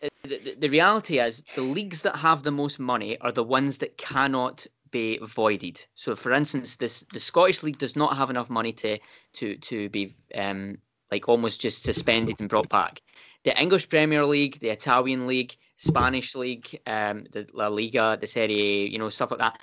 [0.00, 3.78] the, the, the reality is, the leagues that have the most money are the ones
[3.78, 5.84] that cannot be voided.
[5.94, 8.98] So, for instance, this the Scottish league does not have enough money to
[9.34, 10.78] to to be um
[11.10, 13.00] like almost just suspended and brought back.
[13.44, 18.60] The English Premier League, the Italian League, Spanish League, um, the La Liga, the Serie
[18.60, 19.58] A, you know, stuff like that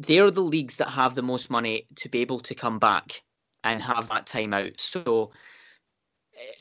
[0.00, 3.22] they're the leagues that have the most money to be able to come back
[3.64, 4.80] and have that time out.
[4.80, 5.30] So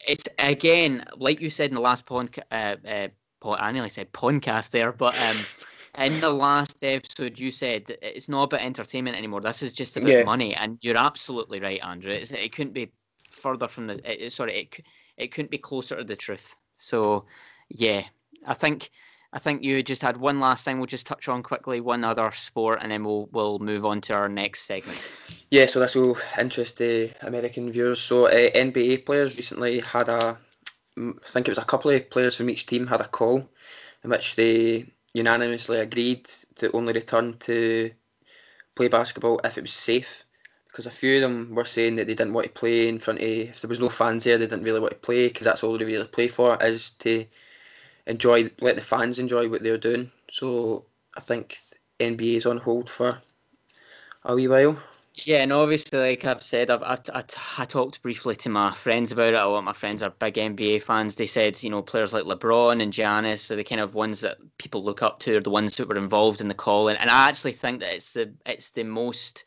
[0.06, 3.08] it's again, like you said in the last podcast, uh, uh,
[3.40, 8.28] pod, I nearly said podcast there, but um, in the last episode, you said it's
[8.28, 9.40] not about entertainment anymore.
[9.40, 10.24] This is just about Yeah.
[10.24, 12.12] money, and you're absolutely right, Andrew.
[12.12, 12.92] It's, it couldn't be
[13.32, 14.26] further from the.
[14.26, 14.86] It, sorry, it
[15.20, 16.56] it couldn't be closer to the truth.
[16.78, 17.26] So,
[17.70, 18.04] yeah,
[18.46, 18.90] I think
[19.32, 20.78] I think you just had one last thing.
[20.80, 24.14] We'll just touch on quickly one other sport, and then we'll we'll move on to
[24.14, 25.00] our next segment.
[25.52, 28.02] Yeah, so this will interest the American viewers.
[28.02, 30.38] So uh, NBA players recently had a,
[30.98, 33.48] mm, think it was a couple of players from each team had a call
[34.04, 37.92] in which they unanimously agreed to only return to
[38.76, 40.24] play basketball if it was safe.
[40.80, 43.20] Because a few of them were saying that they didn't want to play in front
[43.20, 45.62] of, if there was no fans there, they didn't really want to play because that's
[45.62, 47.26] all they really play for is to
[48.08, 50.10] enjoy, let the fans enjoy what they're doing.
[50.30, 50.86] So
[51.18, 51.60] I think
[52.00, 53.20] NBA is on hold for
[54.24, 54.80] a wee while.
[55.16, 57.24] Yeah, and obviously, like I've said, I've, I, I,
[57.58, 59.38] I talked briefly to my friends about it.
[59.38, 61.16] A lot of my friends are big NBA fans.
[61.16, 64.38] They said, you know, players like LeBron and Giannis are the kind of ones that
[64.58, 66.88] people look up to, are the ones that were involved in the call.
[66.88, 69.44] And, and I actually think that it's the it's the most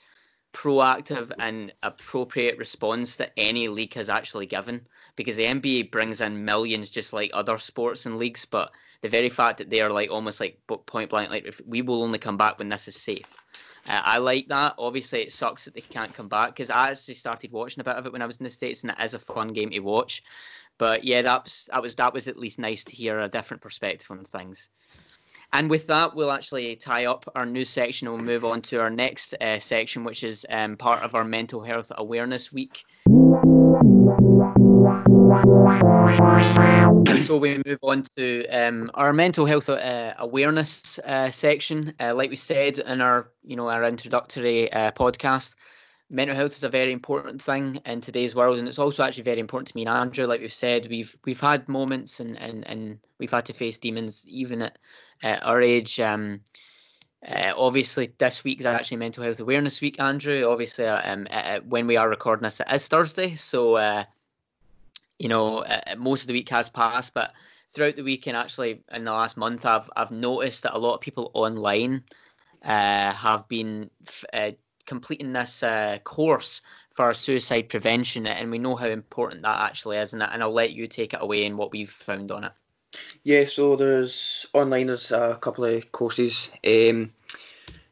[0.53, 4.87] proactive and appropriate response that any league has actually given
[5.17, 8.71] because the NBA brings in millions just like other sports and leagues, but
[9.03, 12.19] the very fact that they are like almost like point blank, like we will only
[12.19, 13.27] come back when this is safe.
[13.89, 14.75] Uh, I like that.
[14.79, 17.97] Obviously, it sucks that they can't come back because I actually started watching a bit
[17.97, 19.81] of it when I was in the states, and it is a fun game to
[19.81, 20.23] watch.
[20.79, 23.63] But yeah, that was that was that was at least nice to hear a different
[23.63, 24.71] perspective on things.
[25.55, 28.81] And with that, we'll actually tie up our news section and we'll move on to
[28.81, 32.85] our next uh, section, which is um, part of our Mental Health Awareness Week.
[37.27, 41.95] So we move on to um, our mental health uh, awareness uh, section.
[42.01, 45.55] Uh, like we said in our, you know, our introductory uh, podcast,
[46.13, 49.41] mental health is a very important thing in today's world, and it's also actually very
[49.41, 50.27] important to me and Andrew.
[50.27, 54.25] Like we've said, we've we've had moments and and, and we've had to face demons
[54.29, 54.79] even at,
[55.23, 56.01] at our age.
[56.01, 56.41] Um,
[57.27, 60.45] uh, obviously, this week is actually Mental Health Awareness Week, Andrew.
[60.51, 64.05] Obviously, uh, um, uh, when we are recording this, it is Thursday, so uh,
[65.19, 67.15] you know uh, most of the week has passed.
[67.15, 67.33] But
[67.71, 70.95] throughout the week and actually in the last month, I've I've noticed that a lot
[70.95, 72.03] of people online
[72.65, 73.89] uh, have been
[74.85, 75.63] completing this
[76.03, 80.13] course for suicide prevention, and we know how important that actually is.
[80.13, 82.53] And, and I'll let you take it away and what we've found on it.
[83.25, 84.89] Yeah, so there's online.
[84.89, 87.13] There's a couple of courses um,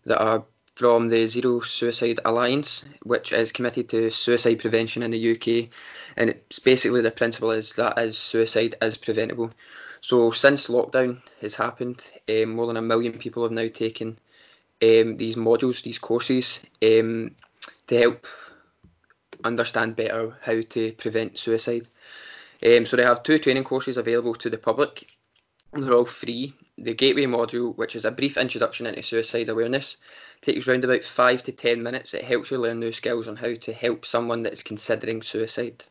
[0.04, 5.32] that are from the Zero Suicide Alliance, which is committed to suicide prevention in the
[5.32, 5.68] UK,
[6.16, 9.50] and it's basically the principle is that as suicide is preventable.
[10.00, 14.18] So since lockdown has happened, um, more than a million people have now taken
[14.82, 17.34] um, these modules, these courses, um,
[17.88, 18.26] to help
[19.44, 21.86] understand better how to prevent suicide.
[22.64, 25.06] Um, so they have two training courses available to the public.
[25.72, 26.54] They're all free.
[26.78, 29.96] The Gateway module, which is a brief introduction into suicide awareness,
[30.40, 32.14] takes around about five to ten minutes.
[32.14, 35.84] It helps you learn new skills on how to help someone that is considering suicide.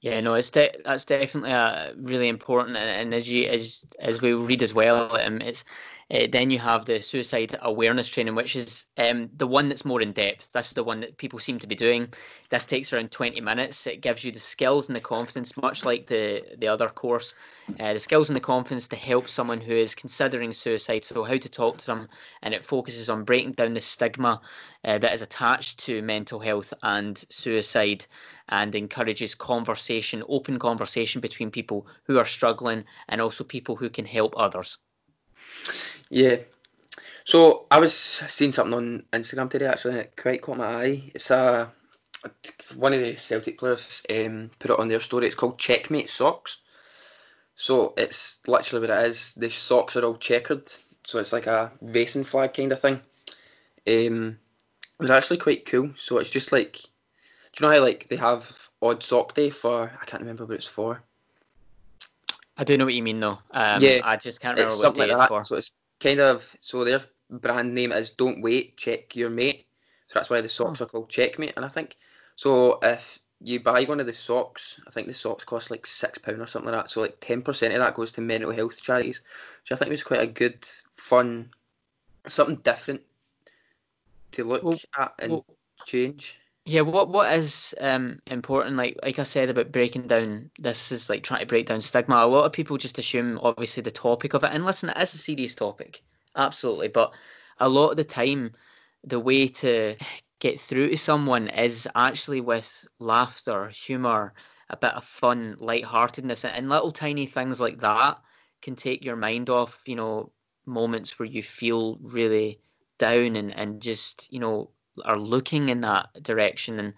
[0.00, 4.32] Yeah, no, it's de- that's definitely a really important, and, as you as as we
[4.32, 5.64] read as well, um, it's
[6.12, 10.00] uh, then you have the suicide awareness training, which is um, the one that's more
[10.00, 10.50] in depth.
[10.52, 12.12] That's the one that people seem to be doing.
[12.50, 13.86] This takes around 20 minutes.
[13.86, 17.34] It gives you the skills and the confidence, much like the the other course,
[17.78, 21.04] uh, the skills and the confidence to help someone who is considering suicide.
[21.04, 22.08] So how to talk to them,
[22.42, 24.40] and it focuses on breaking down the stigma
[24.84, 28.04] uh, that is attached to mental health and suicide,
[28.48, 34.06] and encourages conversation, open conversation between people who are struggling and also people who can
[34.06, 34.78] help others.
[36.08, 36.36] Yeah.
[37.24, 41.10] So I was seeing something on Instagram today actually, and it quite caught my eye.
[41.14, 41.70] It's a
[42.74, 45.26] one of the Celtic players um, put it on their story.
[45.26, 46.58] It's called Checkmate Socks.
[47.54, 49.34] So it's literally what it is.
[49.34, 50.72] The socks are all checkered,
[51.04, 53.00] so it's like a racing flag kind of thing.
[53.86, 54.38] Um,
[54.98, 55.90] it's actually quite cool.
[55.96, 56.80] So it's just like,
[57.52, 59.92] do you know how like they have odd sock day for?
[60.00, 61.02] I can't remember what it's for.
[62.60, 63.38] I do know what you mean though.
[63.52, 65.44] Um, yeah, I just can't remember what day like it's for.
[65.44, 69.66] So it's kind of so their brand name is "Don't Wait, Check Your Mate."
[70.08, 70.84] So that's why the socks oh.
[70.84, 71.54] are called Checkmate.
[71.56, 71.96] And I think
[72.36, 76.18] so if you buy one of the socks, I think the socks cost like six
[76.18, 76.90] pound or something like that.
[76.90, 79.22] So like ten percent of that goes to mental health charities,
[79.62, 80.58] which I think was quite a good,
[80.92, 81.48] fun,
[82.26, 83.00] something different
[84.32, 85.46] to look well, at and well,
[85.86, 86.38] change.
[86.64, 91.08] Yeah, what what is um, important, like like I said about breaking down, this is
[91.10, 92.16] like trying to break down stigma.
[92.16, 95.14] A lot of people just assume, obviously, the topic of it, and listen, it is
[95.14, 96.02] a serious topic,
[96.36, 96.88] absolutely.
[96.88, 97.12] But
[97.58, 98.54] a lot of the time,
[99.04, 99.96] the way to
[100.38, 104.34] get through to someone is actually with laughter, humour,
[104.68, 108.18] a bit of fun, lightheartedness, and little tiny things like that
[108.62, 110.30] can take your mind off, you know,
[110.66, 112.60] moments where you feel really
[112.98, 114.70] down and, and just, you know,
[115.04, 116.94] are looking in that direction and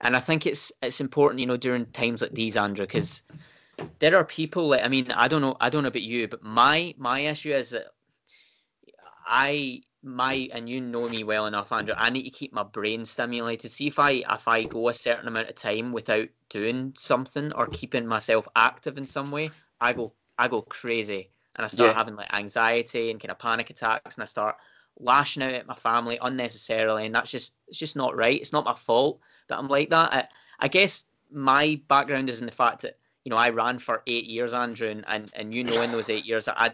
[0.00, 3.22] and I think it's it's important you know during times like these Andrew because
[3.98, 6.42] there are people like I mean I don't know I don't know about you but
[6.42, 7.86] my my issue is that
[9.26, 13.04] I my and you know me well enough Andrew I need to keep my brain
[13.06, 17.52] stimulated see if I if I go a certain amount of time without doing something
[17.52, 19.50] or keeping myself active in some way
[19.80, 21.94] I go I go crazy and I start yeah.
[21.94, 24.56] having like anxiety and kind of panic attacks and I start
[24.98, 28.40] lashing out at my family unnecessarily, and that's just it's just not right.
[28.40, 30.12] It's not my fault that I'm like that.
[30.12, 30.28] I,
[30.60, 34.26] I guess my background is in the fact that you know I ran for eight
[34.26, 36.72] years, Andrew, and, and, and you know in those eight years I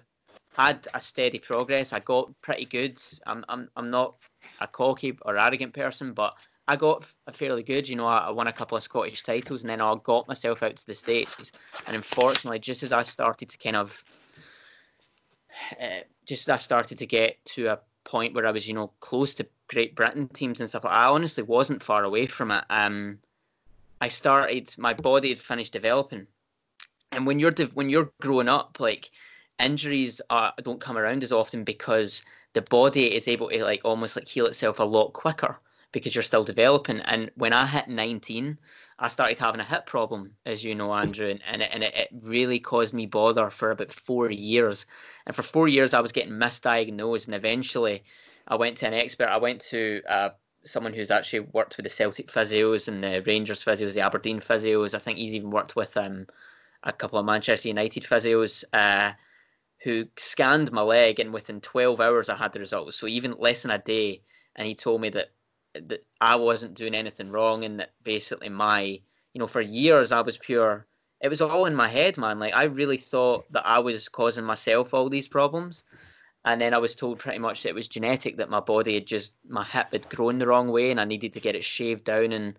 [0.57, 1.93] had a steady progress.
[1.93, 3.01] I got pretty good.
[3.27, 4.17] I'm I'm I'm not
[4.61, 6.35] a cocky or arrogant person, but
[6.67, 7.89] I got a fairly good.
[7.89, 10.63] You know, I, I won a couple of Scottish titles, and then I got myself
[10.63, 11.53] out to the states.
[11.87, 14.05] And unfortunately, just as I started to kind of,
[15.81, 17.79] uh, just I started to get to a
[18.09, 20.85] point where I was, you know, close to Great Britain teams and stuff.
[20.85, 22.65] I honestly wasn't far away from it.
[22.71, 23.19] Um,
[24.01, 26.27] I started, my body had finished developing,
[27.13, 29.11] and when you're de- when you're growing up, like
[29.59, 32.23] injuries are, don't come around as often because
[32.55, 35.59] the body is able to like almost like heal itself a lot quicker
[35.93, 37.01] because you're still developing.
[37.01, 38.59] And when I hit 19,
[38.99, 42.09] I started having a hip problem, as you know, Andrew, and, and, it, and it,
[42.23, 44.87] really caused me bother for about four years.
[45.27, 48.05] And for four years, I was getting misdiagnosed, and eventually,
[48.47, 49.29] I went to an expert.
[49.29, 50.31] I went to uh,
[50.65, 54.95] someone who's actually worked with the Celtic physios and the Rangers physios, the Aberdeen physios.
[54.95, 56.27] I think he's even worked with um,
[56.83, 58.65] a couple of Manchester United physios.
[58.73, 59.13] Uh,
[59.83, 62.97] who scanned my leg and within 12 hours I had the results.
[62.97, 64.23] So even less than a day,
[64.57, 65.31] and he told me that
[65.75, 70.23] that I wasn't doing anything wrong and that basically my you know for years I
[70.23, 70.87] was pure.
[71.21, 72.39] It was all in my head, man.
[72.39, 75.85] Like I really thought that I was causing myself all these problems,
[76.45, 79.07] and then I was told pretty much that it was genetic that my body had
[79.07, 82.05] just my hip had grown the wrong way and I needed to get it shaved
[82.05, 82.57] down and.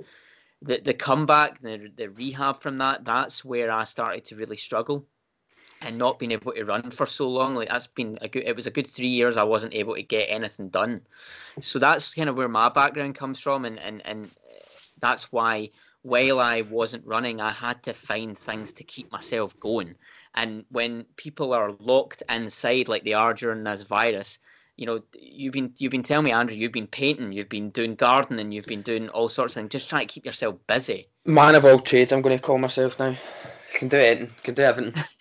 [0.62, 5.08] The, the comeback, the, the rehab from that, that's where I started to really struggle
[5.82, 8.56] and not being able to run for so long like that's been a good it
[8.56, 11.02] was a good three years i wasn't able to get anything done
[11.62, 14.30] so that's kind of where my background comes from and and, and
[15.00, 15.70] that's why
[16.02, 19.96] while i wasn't running i had to find things to keep myself going
[20.36, 24.40] and when people are locked inside like they are during this virus
[24.78, 27.96] you know you've been you've been telling me andrew you've been painting you've been doing
[27.96, 31.54] gardening you've been doing all sorts of things just trying to keep yourself busy Man
[31.54, 33.16] of all trades, I'm going to call myself now.
[33.76, 34.32] Can do anything.
[34.42, 35.04] Can do everything.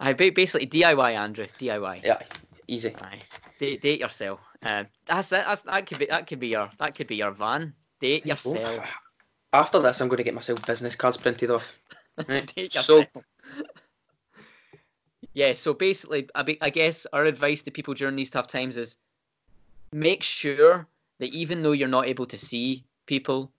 [0.00, 1.46] I basically DIY, Andrew.
[1.58, 2.04] DIY.
[2.04, 2.20] Yeah,
[2.68, 2.94] easy.
[2.96, 3.20] Aye.
[3.58, 4.40] Date, date yourself.
[4.62, 5.44] Uh, that's it.
[5.46, 7.74] That's, that could be that could be your that could be your van.
[8.00, 8.84] Date yourself.
[9.52, 11.76] After this, I'm going to get myself business cards printed off.
[12.28, 12.46] Right.
[12.54, 13.04] date so
[15.32, 15.52] yeah.
[15.54, 18.96] So basically, I, be, I guess our advice to people during these tough times is
[19.92, 20.86] make sure
[21.18, 23.50] that even though you're not able to see people,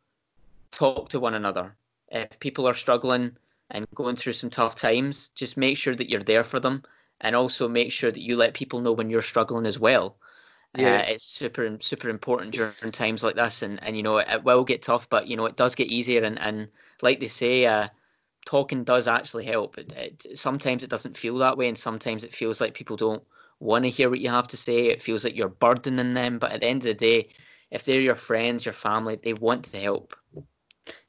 [0.71, 1.75] talk to one another.
[2.09, 3.35] If people are struggling
[3.71, 6.83] and going through some tough times, just make sure that you're there for them,
[7.21, 10.17] and also make sure that you let people know when you're struggling as well.
[10.77, 10.97] Yeah.
[10.97, 14.43] Uh, it's super super important during times like this, and, and you know it, it
[14.43, 16.67] will get tough, but you know it does get easier, and, and
[17.01, 17.87] like they say, uh,
[18.45, 19.77] talking does actually help.
[19.77, 23.23] It, it, sometimes it doesn't feel that way, and sometimes it feels like people don't
[23.59, 24.87] want to hear what you have to say.
[24.87, 27.29] It feels like you're burdening them, but at the end of the day,
[27.71, 30.13] if they're your friends, your family, they want to help.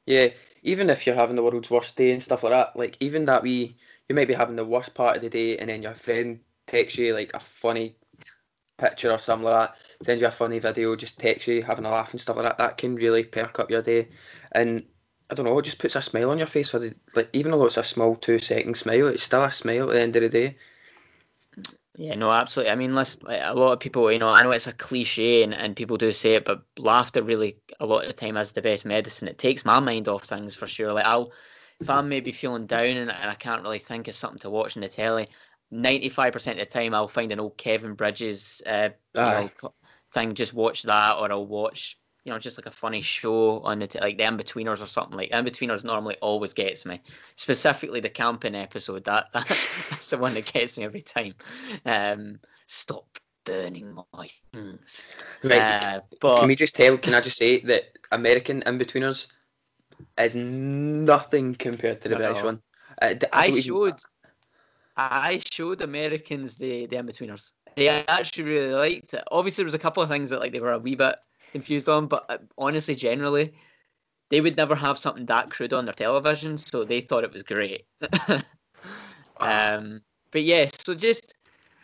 [0.05, 0.29] yeah,
[0.67, 3.41] even if you're having the world's worst day and stuff like that, like even that
[3.41, 3.77] we
[4.09, 6.99] you might be having the worst part of the day, and then your friend texts
[6.99, 7.95] you like a funny
[8.77, 11.89] picture or something like that, sends you a funny video, just text you having a
[11.89, 12.57] laugh and stuff like that.
[12.57, 14.09] That can really perk up your day,
[14.51, 14.83] and
[15.29, 17.51] I don't know, it just puts a smile on your face for the like even
[17.51, 20.21] though it's a small two second smile, it's still a smile at the end of
[20.21, 20.57] the day.
[21.99, 22.71] Yeah, no, absolutely.
[22.71, 25.41] I mean, listen, like, a lot of people, you know, I know it's a cliche
[25.41, 28.51] and, and people do say it, but laughter really, a lot of the time, is
[28.51, 29.27] the best medicine.
[29.27, 30.93] It takes my mind off things for sure.
[30.93, 31.31] Like, I'll,
[31.79, 34.77] if I'm maybe feeling down and, and I can't really think of something to watch
[34.77, 35.29] on the telly,
[35.73, 39.51] 95% of the time, I'll find an old Kevin Bridges uh, you know,
[40.11, 43.79] thing, just watch that, or I'll watch, you know, just like a funny show on
[43.79, 45.17] the, t- like the Inbetweeners or something.
[45.17, 47.01] Like, Inbetweeners normally always gets me,
[47.37, 49.05] specifically the camping episode.
[49.05, 51.35] That, that That's the one that gets me every time.
[51.85, 53.07] Um, stop
[53.45, 55.07] burning my things.
[55.41, 55.57] Right.
[55.57, 56.97] Uh, but can we just tell?
[56.97, 59.27] Can I just say that American Inbetweeners
[60.19, 62.61] is nothing compared to the British one.
[63.01, 63.99] Uh, I even- showed
[64.97, 67.53] I showed Americans the the Inbetweeners.
[67.77, 69.23] They actually really liked it.
[69.31, 71.15] Obviously, there was a couple of things that like they were a wee bit
[71.51, 73.53] confused on, but uh, honestly, generally,
[74.29, 77.43] they would never have something that crude on their television, so they thought it was
[77.43, 77.85] great.
[79.39, 81.33] um, but yeah, so just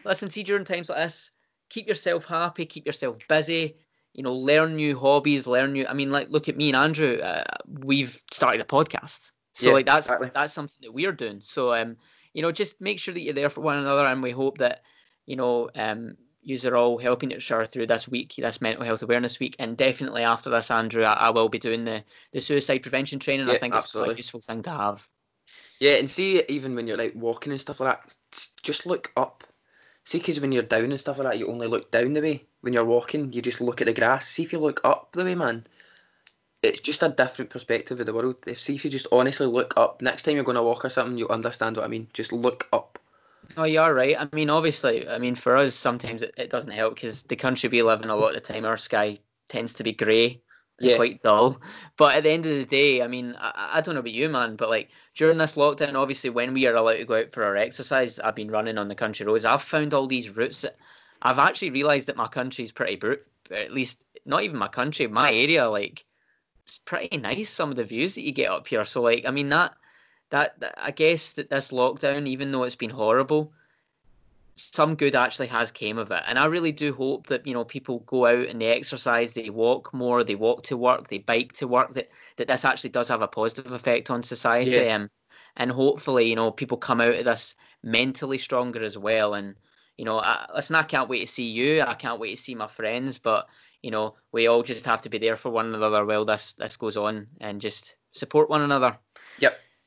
[0.05, 0.29] listen.
[0.29, 1.31] See, during times like this,
[1.69, 3.75] keep yourself happy, keep yourself busy.
[4.13, 5.85] You know, learn new hobbies, learn new.
[5.87, 7.19] I mean, like look at me and Andrew.
[7.19, 10.31] Uh, we've started a podcast, so Yeah, like that's exactly.
[10.33, 11.41] that's something that we're doing.
[11.41, 11.97] So um,
[12.33, 14.81] you know, just make sure that you're there for one another, and we hope that
[15.25, 19.03] you know um, you are all helping each other through this week, this mental health
[19.03, 22.79] awareness week, and definitely after this, Andrew, I, I will be doing the the suicide
[22.79, 23.47] prevention training.
[23.47, 25.07] I Yeah, think it's a useful thing to have.
[25.79, 29.43] Yeah, and see, even when you're like walking and stuff like that, just look up.
[30.05, 32.45] See, because when you're down and stuff like that, you only look down the way.
[32.61, 34.27] When you're walking, you just look at the grass.
[34.27, 35.65] See if you look up the way, man.
[36.61, 38.37] It's just a different perspective of the world.
[38.47, 40.01] If see if you just honestly look up.
[40.01, 42.07] Next time you're going to walk or something, you'll understand what I mean.
[42.13, 42.99] Just look up.
[43.55, 44.15] Oh, you are right.
[44.19, 47.69] I mean, obviously, I mean, for us, sometimes it, it doesn't help because the country
[47.69, 50.41] we live in a lot of the time, our sky tends to be grey
[50.79, 50.95] and Yeah.
[50.95, 51.61] quite dull.
[51.97, 54.27] But at the end of the day, I mean, I, I don't know about you,
[54.29, 57.43] man, but like during this lockdown, obviously, when we are allowed to go out for
[57.43, 59.45] our exercise, I've been running on the country roads.
[59.45, 60.77] I've found all these routes that
[61.21, 63.23] I've actually realised that my country's pretty brute.
[63.51, 66.05] At least, not even my country, my area, like,
[66.65, 67.49] it's pretty nice.
[67.49, 68.83] Some of the views that you get up here.
[68.85, 69.75] So, like, I mean, that
[70.33, 73.53] that, that I guess that this lockdown, even though it's been horrible,
[74.55, 76.23] some good actually has came of it.
[76.25, 79.51] And I really do hope that you know people go out and they exercise, they
[79.51, 81.93] walk more, they walk to work, they bike to work.
[81.93, 84.71] That that this actually does have a positive effect on society.
[84.71, 84.95] Yeah.
[84.95, 85.11] Um,
[85.55, 87.53] and hopefully, you know, people come out of this
[87.83, 89.35] mentally stronger as well.
[89.35, 89.53] And
[89.97, 91.83] you know, I, listen, I can't wait to see you.
[91.83, 93.19] I can't wait to see my friends.
[93.19, 93.47] But
[93.83, 96.75] you know, we all just have to be there for one another while this this
[96.75, 98.97] goes on, and just support one another.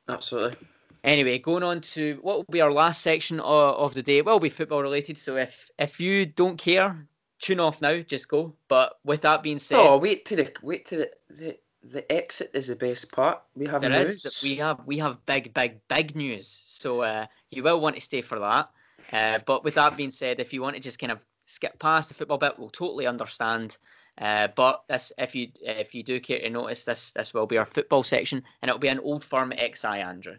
[0.09, 0.57] Absolutely.
[1.03, 4.17] Anyway, going on to what will be our last section of, of the day.
[4.17, 5.17] It will be football related.
[5.17, 7.07] So if if you don't care,
[7.39, 7.99] tune off now.
[7.99, 8.53] Just go.
[8.67, 12.51] But with that being said, Oh, wait to the wait to the, the the exit
[12.53, 13.41] is the best part.
[13.55, 14.25] We have there news.
[14.25, 16.47] is we have we have big big big news.
[16.65, 18.69] So uh, you will want to stay for that.
[19.13, 22.09] Uh, but with that being said, if you want to just kind of skip past
[22.09, 23.77] the football bit, we'll totally understand.
[24.19, 27.57] Uh, but this, if you if you do care to notice, this this will be
[27.57, 30.37] our football section, and it'll be an old firm XI, Andrew.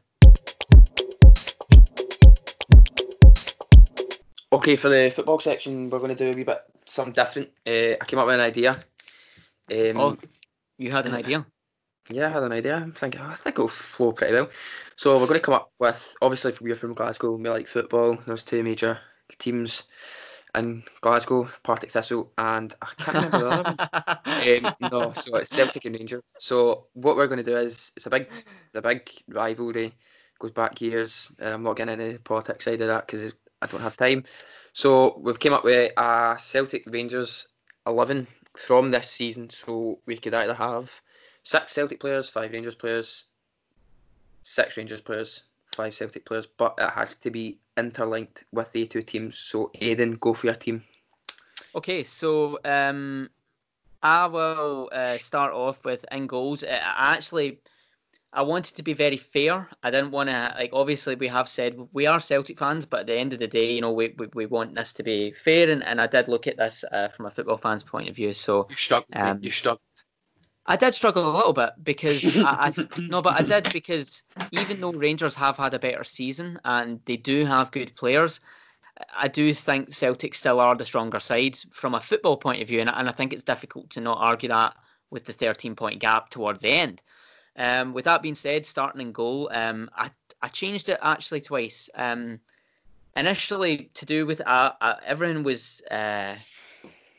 [4.50, 7.50] Okay, for the football section, we're going to do a wee bit something different.
[7.66, 8.70] Uh, I came up with an idea.
[9.70, 10.16] Um, Oh,
[10.78, 11.46] you had an idea.
[12.10, 12.76] Yeah, I had an idea.
[12.76, 14.48] I'm thinking, I think it'll flow pretty well.
[14.96, 18.16] So we're going to come up with, obviously, if we're from Glasgow, we like football.
[18.26, 18.98] There's two major
[19.38, 19.82] teams
[20.58, 24.64] in Glasgow, Partick Thistle, and I can't remember the other one.
[24.64, 26.22] Um, no, so it's Celtic and Rangers.
[26.38, 28.28] So what we're going to do is, it's a big,
[28.66, 29.94] it's a big rivalry.
[30.38, 31.32] Goes back years.
[31.42, 34.24] Uh, I'm not getting into the politics side of that because I don't have time.
[34.72, 37.48] So we've came up with a Celtic Rangers
[37.86, 39.50] 11 from this season.
[39.50, 41.00] So we could either have
[41.42, 43.24] six Celtic players, five Rangers players,
[44.42, 45.42] six Rangers players,
[45.74, 49.38] five Celtic players, but it has to be interlinked with the two teams.
[49.38, 50.82] So Aiden, go for your team.
[51.74, 53.28] Okay, so um,
[54.02, 56.62] I will uh, start off with in goals.
[56.62, 57.60] Uh, I actually,
[58.32, 59.68] I wanted to be very fair.
[59.82, 60.70] I didn't want to like.
[60.72, 63.72] Obviously, we have said we are Celtic fans, but at the end of the day,
[63.72, 66.46] you know, we we, we want this to be fair, and, and I did look
[66.46, 68.32] at this uh, from a football fan's point of view.
[68.32, 69.06] So You stuck.
[69.12, 69.80] Um, you struggled.
[70.68, 74.80] I did struggle a little bit because I, I no, but I did because even
[74.80, 78.38] though Rangers have had a better season and they do have good players,
[79.16, 82.80] I do think Celtic still are the stronger side from a football point of view,
[82.80, 84.76] and, and I think it's difficult to not argue that
[85.10, 87.00] with the 13 point gap towards the end.
[87.56, 90.10] Um, with that being said, starting in goal, um, I
[90.42, 91.88] I changed it actually twice.
[91.94, 92.40] Um,
[93.16, 96.34] initially to do with uh, uh, everyone was uh,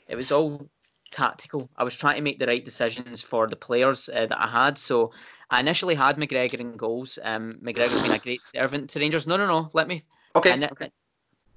[0.08, 0.70] it was all
[1.12, 1.70] tactical.
[1.76, 4.78] I was trying to make the right decisions for the players uh, that I had.
[4.78, 5.12] So
[5.50, 7.20] I initially had McGregor in goals.
[7.22, 9.28] Um, McGregor's been a great servant to Rangers.
[9.28, 9.70] No, no, no.
[9.74, 10.04] Let me.
[10.36, 10.52] Okay.
[10.52, 10.92] Ini-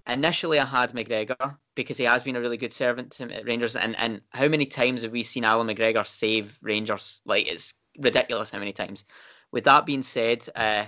[0.05, 3.77] Initially, I had McGregor because he has been a really good servant to Rangers.
[3.77, 7.21] And, and how many times have we seen Alan McGregor save Rangers?
[7.25, 9.05] Like, it's ridiculous how many times.
[9.53, 10.87] With that being said, uh,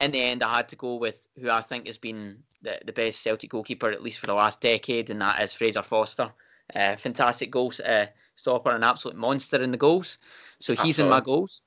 [0.00, 2.92] in the end, I had to go with who I think has been the, the
[2.92, 6.32] best Celtic goalkeeper, at least for the last decade, and that is Fraser Forster.
[6.74, 8.06] Uh, fantastic goals uh,
[8.36, 10.18] stopper, an absolute monster in the goals.
[10.60, 11.62] So he's in my goals.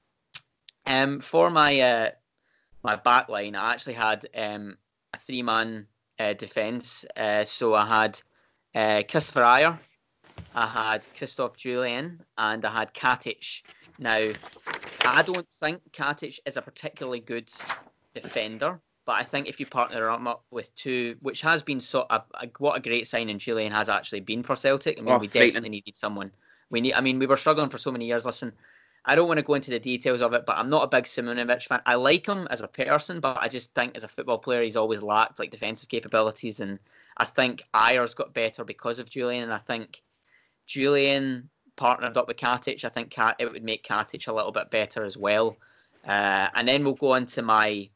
[0.86, 2.10] Um, for my uh,
[2.84, 4.78] my back line, I actually had um,
[5.14, 5.88] a three man
[6.18, 7.06] uh, defence.
[7.16, 8.22] Uh, so I had
[8.76, 9.80] uh, Kristoffer Ajer,
[10.54, 13.62] I had Christoph Jullien, and I had Katic.
[13.98, 14.32] Now,
[15.06, 17.50] I don't think Katic is a particularly good
[18.14, 18.80] defender,
[19.10, 22.22] but I think if you partner him up with two, which has been so a,
[22.36, 25.00] a, what a great signing Jullien has actually been for Celtic.
[25.00, 26.32] I mean, Oh, we definitely needed someone.
[26.70, 26.94] We need.
[26.94, 28.28] I mean, we were struggling for so many years.
[28.28, 28.54] Listen,
[29.04, 31.06] I don't want to go into the details of it, but I'm not a big
[31.06, 31.82] Simunovic fan.
[31.88, 34.76] I like him as a person, but I just think as a football player, he's
[34.76, 36.78] always lacked like defensive capabilities, and
[37.18, 40.04] I think Ajer's got better because of Jullien, and I think
[40.68, 41.46] Jullien
[41.78, 42.86] partnered up with Katic.
[42.86, 45.58] I think Kat, it would make Katic a little bit better as well.
[46.08, 47.90] Uh, and then we'll go on to my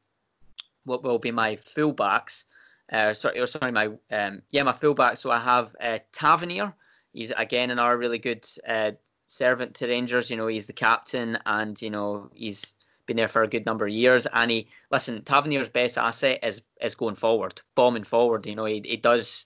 [0.86, 2.46] what will be my fullbacks.
[2.92, 5.18] Uh, sorry, or sorry, my um, yeah, my fullback.
[5.18, 6.74] So I have uh, Tavernier.
[7.14, 8.92] He's again another really good uh,
[9.28, 10.30] servant to Rangers.
[10.30, 12.76] You know, he's the captain, and you know he's
[13.06, 14.28] been there for a good number of years.
[14.32, 18.46] And he listen, Tavernier's best asset is is going forward, bombing forward.
[18.46, 19.46] You know, he, he does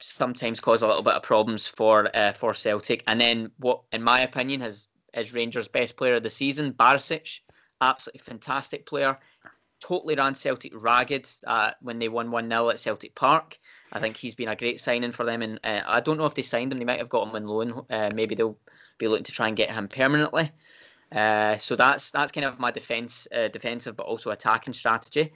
[0.00, 3.02] sometimes cause a little bit of problems for uh, for Celtic.
[3.06, 7.40] And then what, in my opinion, has is Rangers' best player of the season, Barisic,
[7.80, 9.18] absolutely fantastic player.
[9.86, 13.58] Totally ran Celtic ragged uh, when they won 1 0 at Celtic Park.
[13.92, 16.34] I think he's been a great signing for them, and uh, I don't know if
[16.34, 16.78] they signed him.
[16.78, 17.86] They might have got him on loan.
[17.88, 18.58] Uh, maybe they'll
[18.98, 20.50] be looking to try and get him permanently.
[21.12, 25.32] Uh, so that's that's kind of my defense, uh, defensive, but also attacking strategy.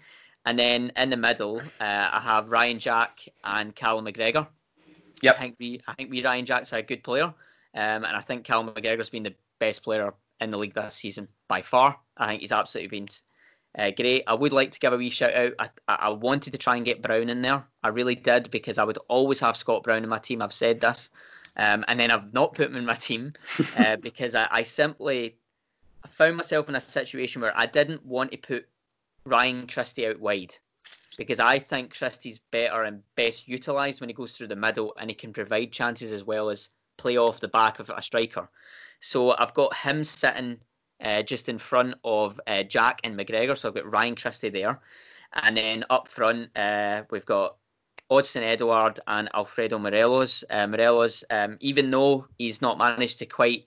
[0.47, 4.49] And then in the middle, uh, I have Ryan Jack and Callum McGregor.
[5.23, 5.37] Yep.
[5.37, 7.35] I think we I think we Ryan Jack's a good player, um,
[7.75, 11.63] and I think Callum McGregor's been the best player in the league this season by
[11.63, 11.99] far.
[12.17, 13.09] I think he's absolutely been
[13.79, 14.24] uh, great.
[14.26, 15.53] I would like to give a wee shout out.
[15.59, 17.64] I, I wanted to try and get Brown in there.
[17.83, 20.43] I really did because I would always have Scott Brown in my team.
[20.43, 21.11] I've said this.
[21.57, 23.35] Um, and then I've not put him in my team
[23.79, 25.37] uh, because I, I simply
[26.05, 28.68] I found myself in a situation where I didn't want to put
[29.24, 30.55] Ryan Christie out wide
[31.16, 35.11] because I think Christie's better and best utilised when he goes through the middle and
[35.11, 38.49] he can provide chances as well as play off the back of a striker.
[39.01, 40.59] So I've got him sitting
[41.01, 43.57] uh, just in front of uh, Jack and McGregor.
[43.57, 44.81] So I've got Ryan Christie there.
[45.33, 47.57] And then up front, uh, we've got
[48.11, 50.45] Odsonne Edouard and Alfredo Morelos.
[50.49, 53.67] Uh, Morelos, um, even though he's not managed to quite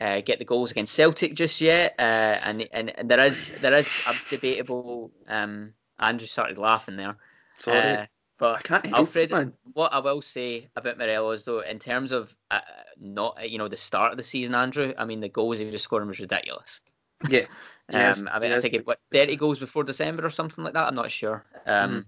[0.00, 3.74] uh, get the goals against Celtic just yet, uh, and, and, and there is there
[3.74, 5.12] is a debatable.
[5.28, 7.16] Um, Andrew started laughing there.
[7.60, 8.08] Sorry.
[8.40, 9.52] But I can't Alfredo, man.
[9.74, 12.60] what I will say about Morelos though, in terms of uh,
[12.98, 15.82] not you know the start of the season, Andrew, I mean the goals he was
[15.82, 16.80] scoring was ridiculous.
[17.28, 17.46] Yeah.
[17.92, 18.62] Yes, Um, I mean, I yes.
[18.62, 20.86] think it what thirty goals before December or something like that.
[20.86, 21.44] I'm not sure.
[21.66, 22.06] Um,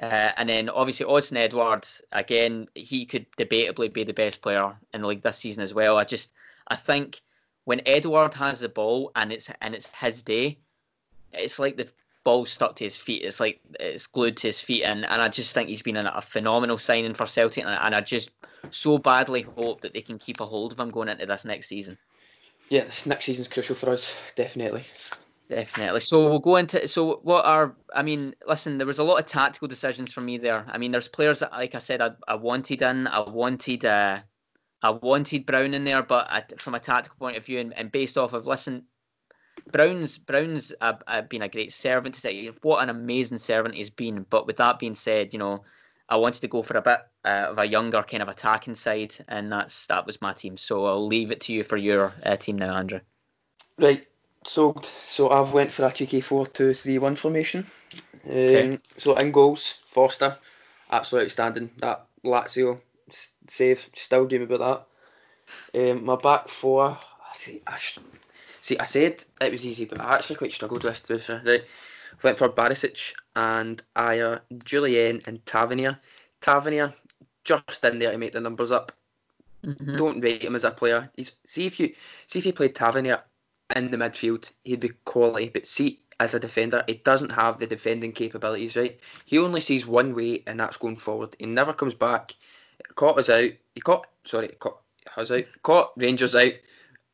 [0.00, 0.04] Mm-hmm.
[0.06, 5.02] uh, and then obviously Odsonne Edouard again, he could debatably be the best player in
[5.02, 5.96] the league this season as well.
[5.98, 6.32] I just
[6.68, 7.20] I think
[7.64, 10.58] when Edouard has the ball and it's and it's his day,
[11.32, 11.88] it's like the
[12.24, 13.22] ball stuck to his feet.
[13.22, 16.22] It's like it's glued to his feet, and, and I just think he's been a,
[16.22, 18.30] phenomenal signing for Celtic, and, I- and I just
[18.70, 21.68] so badly hope that they can keep a hold of him going into this next
[21.68, 21.98] season.
[22.70, 24.84] Yeah, this next season's crucial for us, definitely.
[25.50, 26.00] Definitely.
[26.00, 29.26] So we'll go into so what are I mean, listen, there was a lot of
[29.26, 30.64] tactical decisions for me there.
[30.68, 34.20] I mean, there's players that like I said I, I wanted in, I wanted uh
[34.82, 37.92] I wanted Brown in there, but I, from a tactical point of view and, and
[37.92, 38.84] based off of listen,
[39.70, 42.24] Brown's Brown's uh, uh, been a great servant.
[42.62, 44.26] What an amazing servant he's been.
[44.28, 45.64] But with that being said, you know,
[46.08, 49.14] I wanted to go for a bit uh, of a younger kind of attacking side,
[49.28, 50.56] and that's that was my team.
[50.56, 53.00] So I'll leave it to you for your uh, team now, Andrew.
[53.78, 54.06] Right,
[54.44, 54.86] sold.
[55.08, 57.66] So I've went for a cheeky 4-2-3-1 formation.
[58.26, 58.78] Um, Okay.
[58.98, 60.36] So in goals, Forster,
[60.90, 61.70] absolutely outstanding.
[61.78, 62.80] That Lazio
[63.48, 64.86] save, still dream about
[65.74, 65.90] that.
[65.90, 66.98] Um, my back four,
[67.34, 67.98] see, I sh-
[68.64, 71.28] see, I said it was easy, but I actually quite struggled with this.
[71.28, 71.64] Right,
[72.22, 75.98] went for Barisic and Ajer, Jullien and Tavernier.
[76.40, 76.94] Tavernier
[77.44, 78.92] just in there to make the numbers up.
[79.62, 79.98] Mhm.
[79.98, 81.10] Don't rate him as a player.
[81.14, 81.94] He's see if you
[82.26, 83.22] see if you played Tavernier
[83.76, 85.50] in the midfield, he'd be quality.
[85.50, 88.76] But see, as a defender, he doesn't have the defending capabilities.
[88.76, 91.36] Right, he only sees one way, and that's going forward.
[91.38, 92.34] He never comes back.
[92.94, 93.50] Caught us out.
[93.74, 94.80] He caught sorry, caught
[95.18, 95.44] us out.
[95.62, 96.54] Caught Rangers out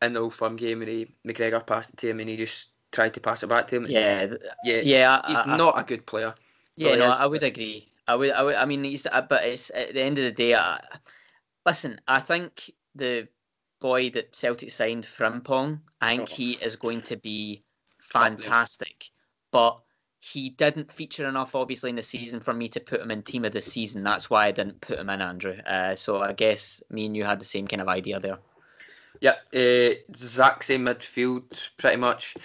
[0.03, 2.71] in the Old Firm game, and he McGregor passed it to him, and he just
[2.93, 3.87] tried to pass it back to him.
[3.89, 4.35] Yeah,
[4.65, 4.81] yeah.
[4.83, 5.21] yeah.
[5.27, 6.35] He's I, I- not a good player.
[6.77, 7.93] Yeah, no, is, I would agree.
[8.09, 10.33] I would, I would, I mean, he's, uh, but it's at the end of the
[10.33, 10.55] day.
[10.55, 10.81] I,
[11.67, 13.29] listen, I think the
[13.81, 16.35] boy that Celtic signed, Frimpong, I think Oh.
[16.35, 17.63] he is going to be
[18.01, 19.11] fantastic.
[19.53, 19.81] But
[20.21, 23.45] he didn't feature enough, obviously, in the season for me to put him in team
[23.45, 24.03] of the season.
[24.03, 25.57] That's why I didn't put him in, Andrew.
[25.67, 28.39] Uh, so I guess me and you had the same kind of idea there.
[29.21, 32.37] Yeah, uh, exact same midfield, pretty much.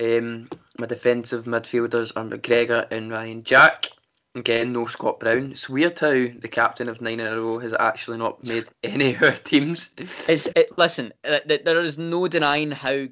[0.00, 3.88] Um, my defensive midfielders are McGregor and Ryan Jack.
[4.34, 5.50] Again, no Scott Brown.
[5.50, 9.14] It's weird how the captain of nine in a row has actually not made any
[9.14, 9.90] of our teams.
[10.28, 11.12] It's it, listen.
[11.24, 13.06] uh, th- There is no denying how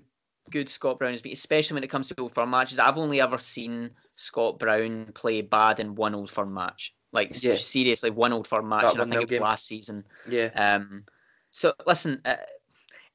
[0.50, 2.78] good Scott Brown has been, especially when it comes to Old Firm matches.
[2.78, 6.94] I've only ever seen Scott Brown play bad in one Old Firm match.
[7.12, 7.54] Like Yeah.
[7.56, 9.42] seriously, one Old Firm match, That and I think it was game.
[9.42, 10.04] last season.
[10.28, 11.04] Yeah, Um,
[11.50, 12.36] so listen, uh,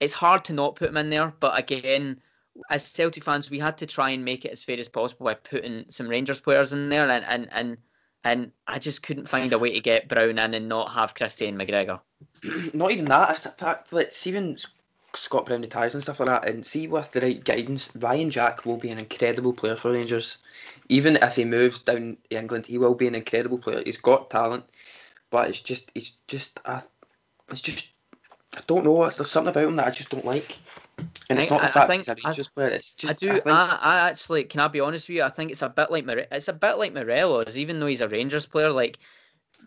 [0.04, 2.22] it's hard to not put him in there, but again,
[2.70, 5.34] as Celtic fans, we had to try and make it as fair as possible by
[5.34, 7.78] putting some Rangers players in there, and and and,
[8.24, 11.58] and I just couldn't find a way to get Brown in and not have Christian
[11.58, 12.01] McGregor.
[12.74, 13.32] not even that.
[13.32, 14.68] It's the fact that S-
[15.16, 18.66] Scott Brown retires and stuff like that, and see with the right guidance, Ryan Jack
[18.66, 20.38] will be an incredible player for Rangers.
[20.89, 23.82] Even if he moves down to England, he will be an incredible player.
[23.86, 24.66] He's got talent,
[25.30, 26.82] but it's just, it's just, uh,
[27.49, 27.93] it's just,
[28.56, 29.10] I don't know.
[29.10, 30.58] There's something about him that I just don't like,
[31.30, 32.01] and it's I- not the I- I fact think-
[32.36, 32.66] he's a I-.
[32.68, 33.30] It's just, I do.
[33.30, 33.47] I I, think,
[33.86, 35.24] I, actually, can I be honest with you?
[35.24, 38.01] I think it's a bit like More- it's a bit like Morelos, even though he's
[38.01, 38.72] a Rangers player.
[38.72, 38.99] Like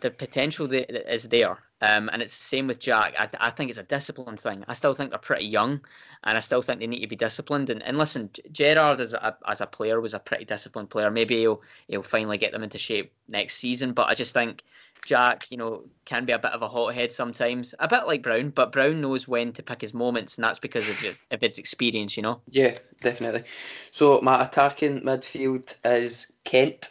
[0.01, 1.59] the potential that is there.
[1.83, 3.15] Um, and it's the same with Jack.
[3.19, 4.65] I, I think it's a discipline thing.
[4.67, 5.83] I still think they're pretty young,
[6.25, 7.69] and I still think they need to be disciplined.
[7.69, 11.11] And, and listen, Gerrard as a, as a player was a pretty disciplined player.
[11.11, 13.93] Maybe he'll he'll finally get them into shape next season.
[13.93, 14.63] But I just think
[15.05, 18.49] Jack, you know, can be a bit of a hothead sometimes, a bit like Brown.
[18.51, 22.17] But Brown knows when to pick his moments, and that's because of, of his experience.
[22.17, 22.41] You know.
[22.49, 23.45] Yeah, definitely.
[23.91, 26.91] So my attacking midfield is Kent.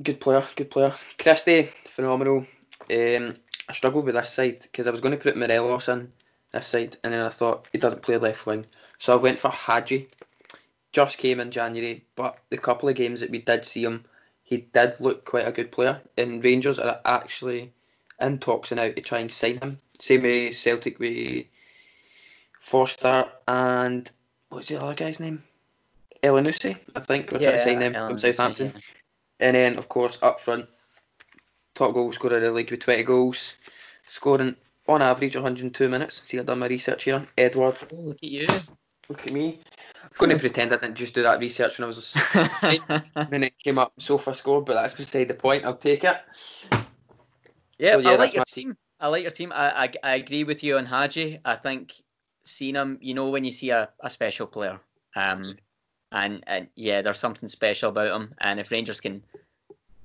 [0.00, 0.94] Good player, good player.
[1.18, 2.46] Christie, phenomenal.
[2.90, 3.36] Um,
[3.68, 6.12] I struggled with this side because I was going to put Morelos in
[6.52, 8.66] this side, and then I thought he doesn't play left wing,
[8.98, 10.08] so I went for Hagi.
[10.90, 14.04] Just came in January, but the couple of games that we did see him,
[14.42, 16.00] he did look quite a good player.
[16.16, 17.72] And Rangers are actually
[18.20, 19.78] in talks now to try and sign him.
[20.00, 21.44] Same way Celtic with
[22.58, 24.10] Forster and
[24.48, 25.42] what's the other guy's name?
[26.22, 27.30] Elyounoussi, I think.
[27.30, 28.72] We're trying to sign him from Southampton.
[28.74, 28.80] Yeah.
[29.40, 30.68] And then, of course, up front,
[31.78, 33.54] top goal scorer of the league with 20 goals,
[34.08, 34.56] scoring
[34.88, 36.22] on average 102 minutes.
[36.24, 37.24] See, I've done my research here.
[37.36, 37.76] Edouard.
[37.92, 38.46] Oh, look at you.
[39.08, 39.60] Look at me.
[40.02, 42.14] I'm going to pretend I didn't just do that research when I was
[43.28, 45.64] when it came up SofaScore, but that's beside the point.
[45.64, 46.16] I'll take it.
[47.78, 48.44] Yeah, so, yeah I like your my...
[48.48, 48.76] team.
[49.00, 49.52] I like your team.
[49.54, 51.38] I, I, I agree with you on Hagi.
[51.44, 51.94] I think
[52.44, 54.80] seeing him, you know, when you see a, a special player,
[55.14, 55.56] um,
[56.10, 58.34] and and yeah, there's something special about him.
[58.40, 59.22] And if Rangers can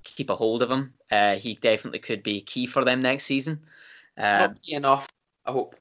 [0.03, 3.59] keep a hold of him, uh, he definitely could be key for them next season.
[4.17, 5.07] Uh, Not enough,
[5.45, 5.75] I hope.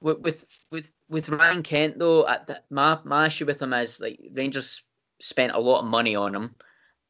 [0.00, 4.20] With with with, with Ryan Kent though, the, my my issue with him is like
[4.32, 4.82] Rangers
[5.20, 6.54] spent a lot of money on him,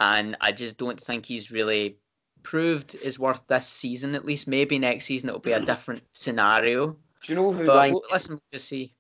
[0.00, 1.98] and I just don't think he's really
[2.42, 4.14] proved his worth this season.
[4.14, 6.96] At least maybe next season it'll be a different scenario.
[7.22, 7.66] Do you know who?
[7.66, 8.00] But Ryan...
[8.10, 8.94] listen, we'll just see.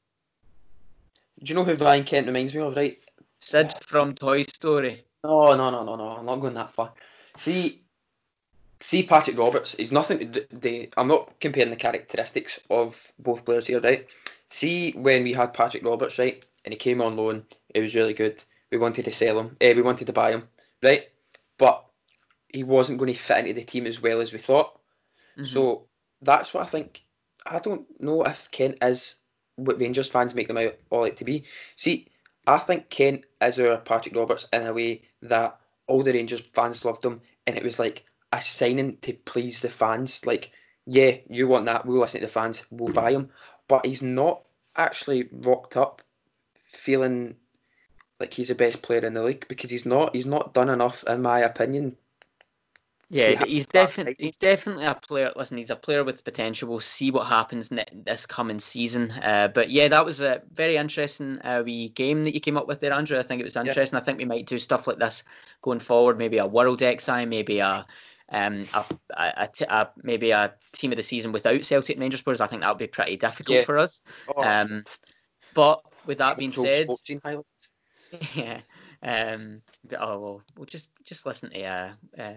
[1.42, 2.76] Do you know who Ryan Kent reminds me of?
[2.76, 2.98] Right,
[3.38, 5.04] Sid from Toy Story.
[5.24, 6.08] No, no, no, no, no.
[6.08, 6.92] I'm not going that far.
[7.38, 7.82] See,
[8.80, 9.72] see Patrick Roberts.
[9.72, 10.32] He's nothing.
[10.32, 14.10] To do, I'm not comparing the characteristics of both players here, right?
[14.50, 17.44] See when we had Patrick Roberts, right, and he came on loan.
[17.74, 18.42] It was really good.
[18.70, 19.56] We wanted to sell him.
[19.60, 20.48] Eh, we wanted to buy him,
[20.82, 21.08] right?
[21.58, 21.84] But
[22.52, 24.78] he wasn't going to fit into the team as well as we thought.
[25.36, 25.44] Mm-hmm.
[25.44, 25.86] So
[26.22, 27.02] that's what I think.
[27.46, 29.16] I don't know if Kent is
[29.56, 31.44] what Rangers fans make them out all out to be.
[31.76, 32.08] See,
[32.46, 35.58] I think Kent is our Patrick Roberts in a way that
[35.88, 39.70] all the Rangers fans loved him, and it was like a signing to please the
[39.70, 40.24] fans.
[40.24, 40.50] Like,
[40.86, 43.30] yeah, you want that, we'll listen to the fans, we'll buy him.
[43.66, 44.42] But he's not
[44.76, 46.02] actually rocked up
[46.72, 47.36] feeling
[48.20, 50.14] like he's the best player in the league because he's not.
[50.14, 51.96] He's not done enough, in my opinion,
[53.10, 55.32] yeah, he's definitely he's definitely a player.
[55.34, 56.68] Listen, he's a player with potential.
[56.68, 59.10] We'll see what happens this coming season.
[59.10, 62.66] Uh, but yeah, that was a very interesting uh, wee game that you came up
[62.68, 63.18] with there, Andrew.
[63.18, 63.96] I think it was interesting.
[63.96, 64.02] Yeah.
[64.02, 65.24] I think we might do stuff like this
[65.62, 66.18] going forward.
[66.18, 67.86] Maybe a World XI, maybe a
[68.30, 68.84] um, a,
[69.16, 72.42] a, a, a, maybe a team of the season without Celtic and Rangers players.
[72.42, 73.64] I think that would be pretty difficult yeah.
[73.64, 74.02] for us.
[74.36, 74.42] Oh.
[74.42, 74.84] Um,
[75.54, 76.88] but with that being said,
[78.34, 78.60] yeah.
[79.02, 79.62] Um,
[79.98, 82.34] oh well, we'll just just listen to uh, uh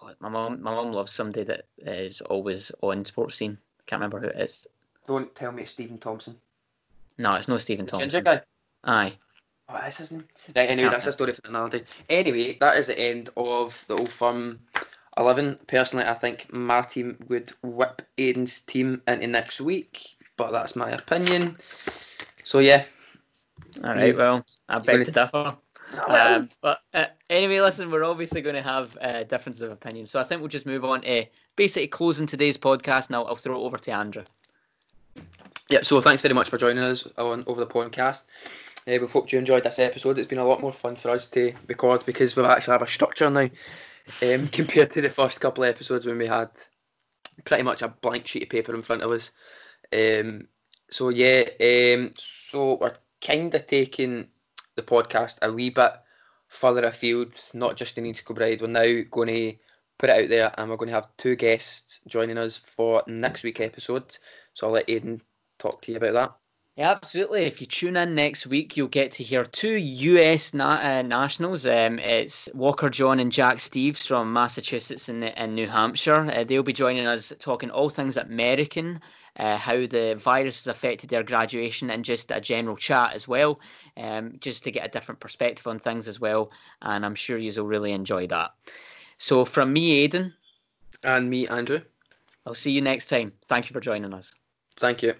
[0.00, 3.58] God, my mom, my mom loves somebody that is always on Sportscene.
[3.86, 4.66] Can't remember who it is.
[5.06, 6.36] Don't tell me it's Steven Thompson.
[7.18, 8.08] No, it's not Steven Thompson.
[8.08, 8.40] Ginger guy.
[8.84, 9.14] Aye.
[9.68, 10.24] Oh, that's his name.
[10.56, 10.70] Right.
[10.70, 11.84] Anyway, that's a story for another day.
[12.08, 14.60] Anyway, that is the end of the Old Firm
[15.16, 15.58] 11.
[15.66, 20.90] Personally, I think my team would whip Aidan's team into next week, but that's my
[20.90, 21.56] opinion.
[22.42, 22.84] So yeah.
[23.84, 24.14] All right.
[24.14, 24.18] Mm.
[24.18, 25.56] Well, I beg to differ.
[26.08, 30.20] Um, but uh, anyway, listen, we're obviously going to have uh, differences of opinion, so
[30.20, 31.26] I think we'll just move on to
[31.56, 33.10] basically closing today's podcast.
[33.10, 34.24] Now I'll throw it over to Andrew.
[35.68, 38.24] Yeah, so thanks very much for joining us on over the podcast.
[38.88, 40.18] Uh, we hope you enjoyed this episode.
[40.18, 42.88] It's been a lot more fun for us to record because we actually have a
[42.88, 43.48] structure now
[44.22, 46.50] um, compared to the first couple of episodes when we had
[47.44, 49.30] pretty much a blank sheet of paper in front of us.
[49.92, 50.48] Um,
[50.90, 54.28] so yeah, um, so we're kind of taking
[54.80, 55.92] the podcast a wee bit
[56.48, 58.60] further afield, not just in East Kilbride.
[58.60, 59.54] We're now going to
[59.98, 63.42] put it out there and we're going to have two guests joining us for next
[63.42, 64.16] week episode.
[64.54, 65.22] So I'll let Aidan
[65.58, 66.36] talk to you about that.
[66.76, 67.42] Yeah, absolutely.
[67.42, 71.66] If you tune in next week, you'll get to hear two US na- uh, nationals.
[71.66, 76.30] Um, it's Walker John and Jack Steves from Massachusetts and, and New Hampshire.
[76.32, 79.00] Uh, they'll be joining us talking all things American
[79.36, 83.60] uh, how the virus has affected their graduation, and just a general chat as well,
[83.96, 86.50] um, just to get a different perspective on things as well.
[86.82, 88.52] And I'm sure you will really enjoy that.
[89.18, 90.34] So, from me, Aidan.
[91.02, 91.80] And me, Andrew.
[92.46, 93.32] I'll see you next time.
[93.48, 94.32] Thank you for joining us.
[94.76, 95.14] Thank you.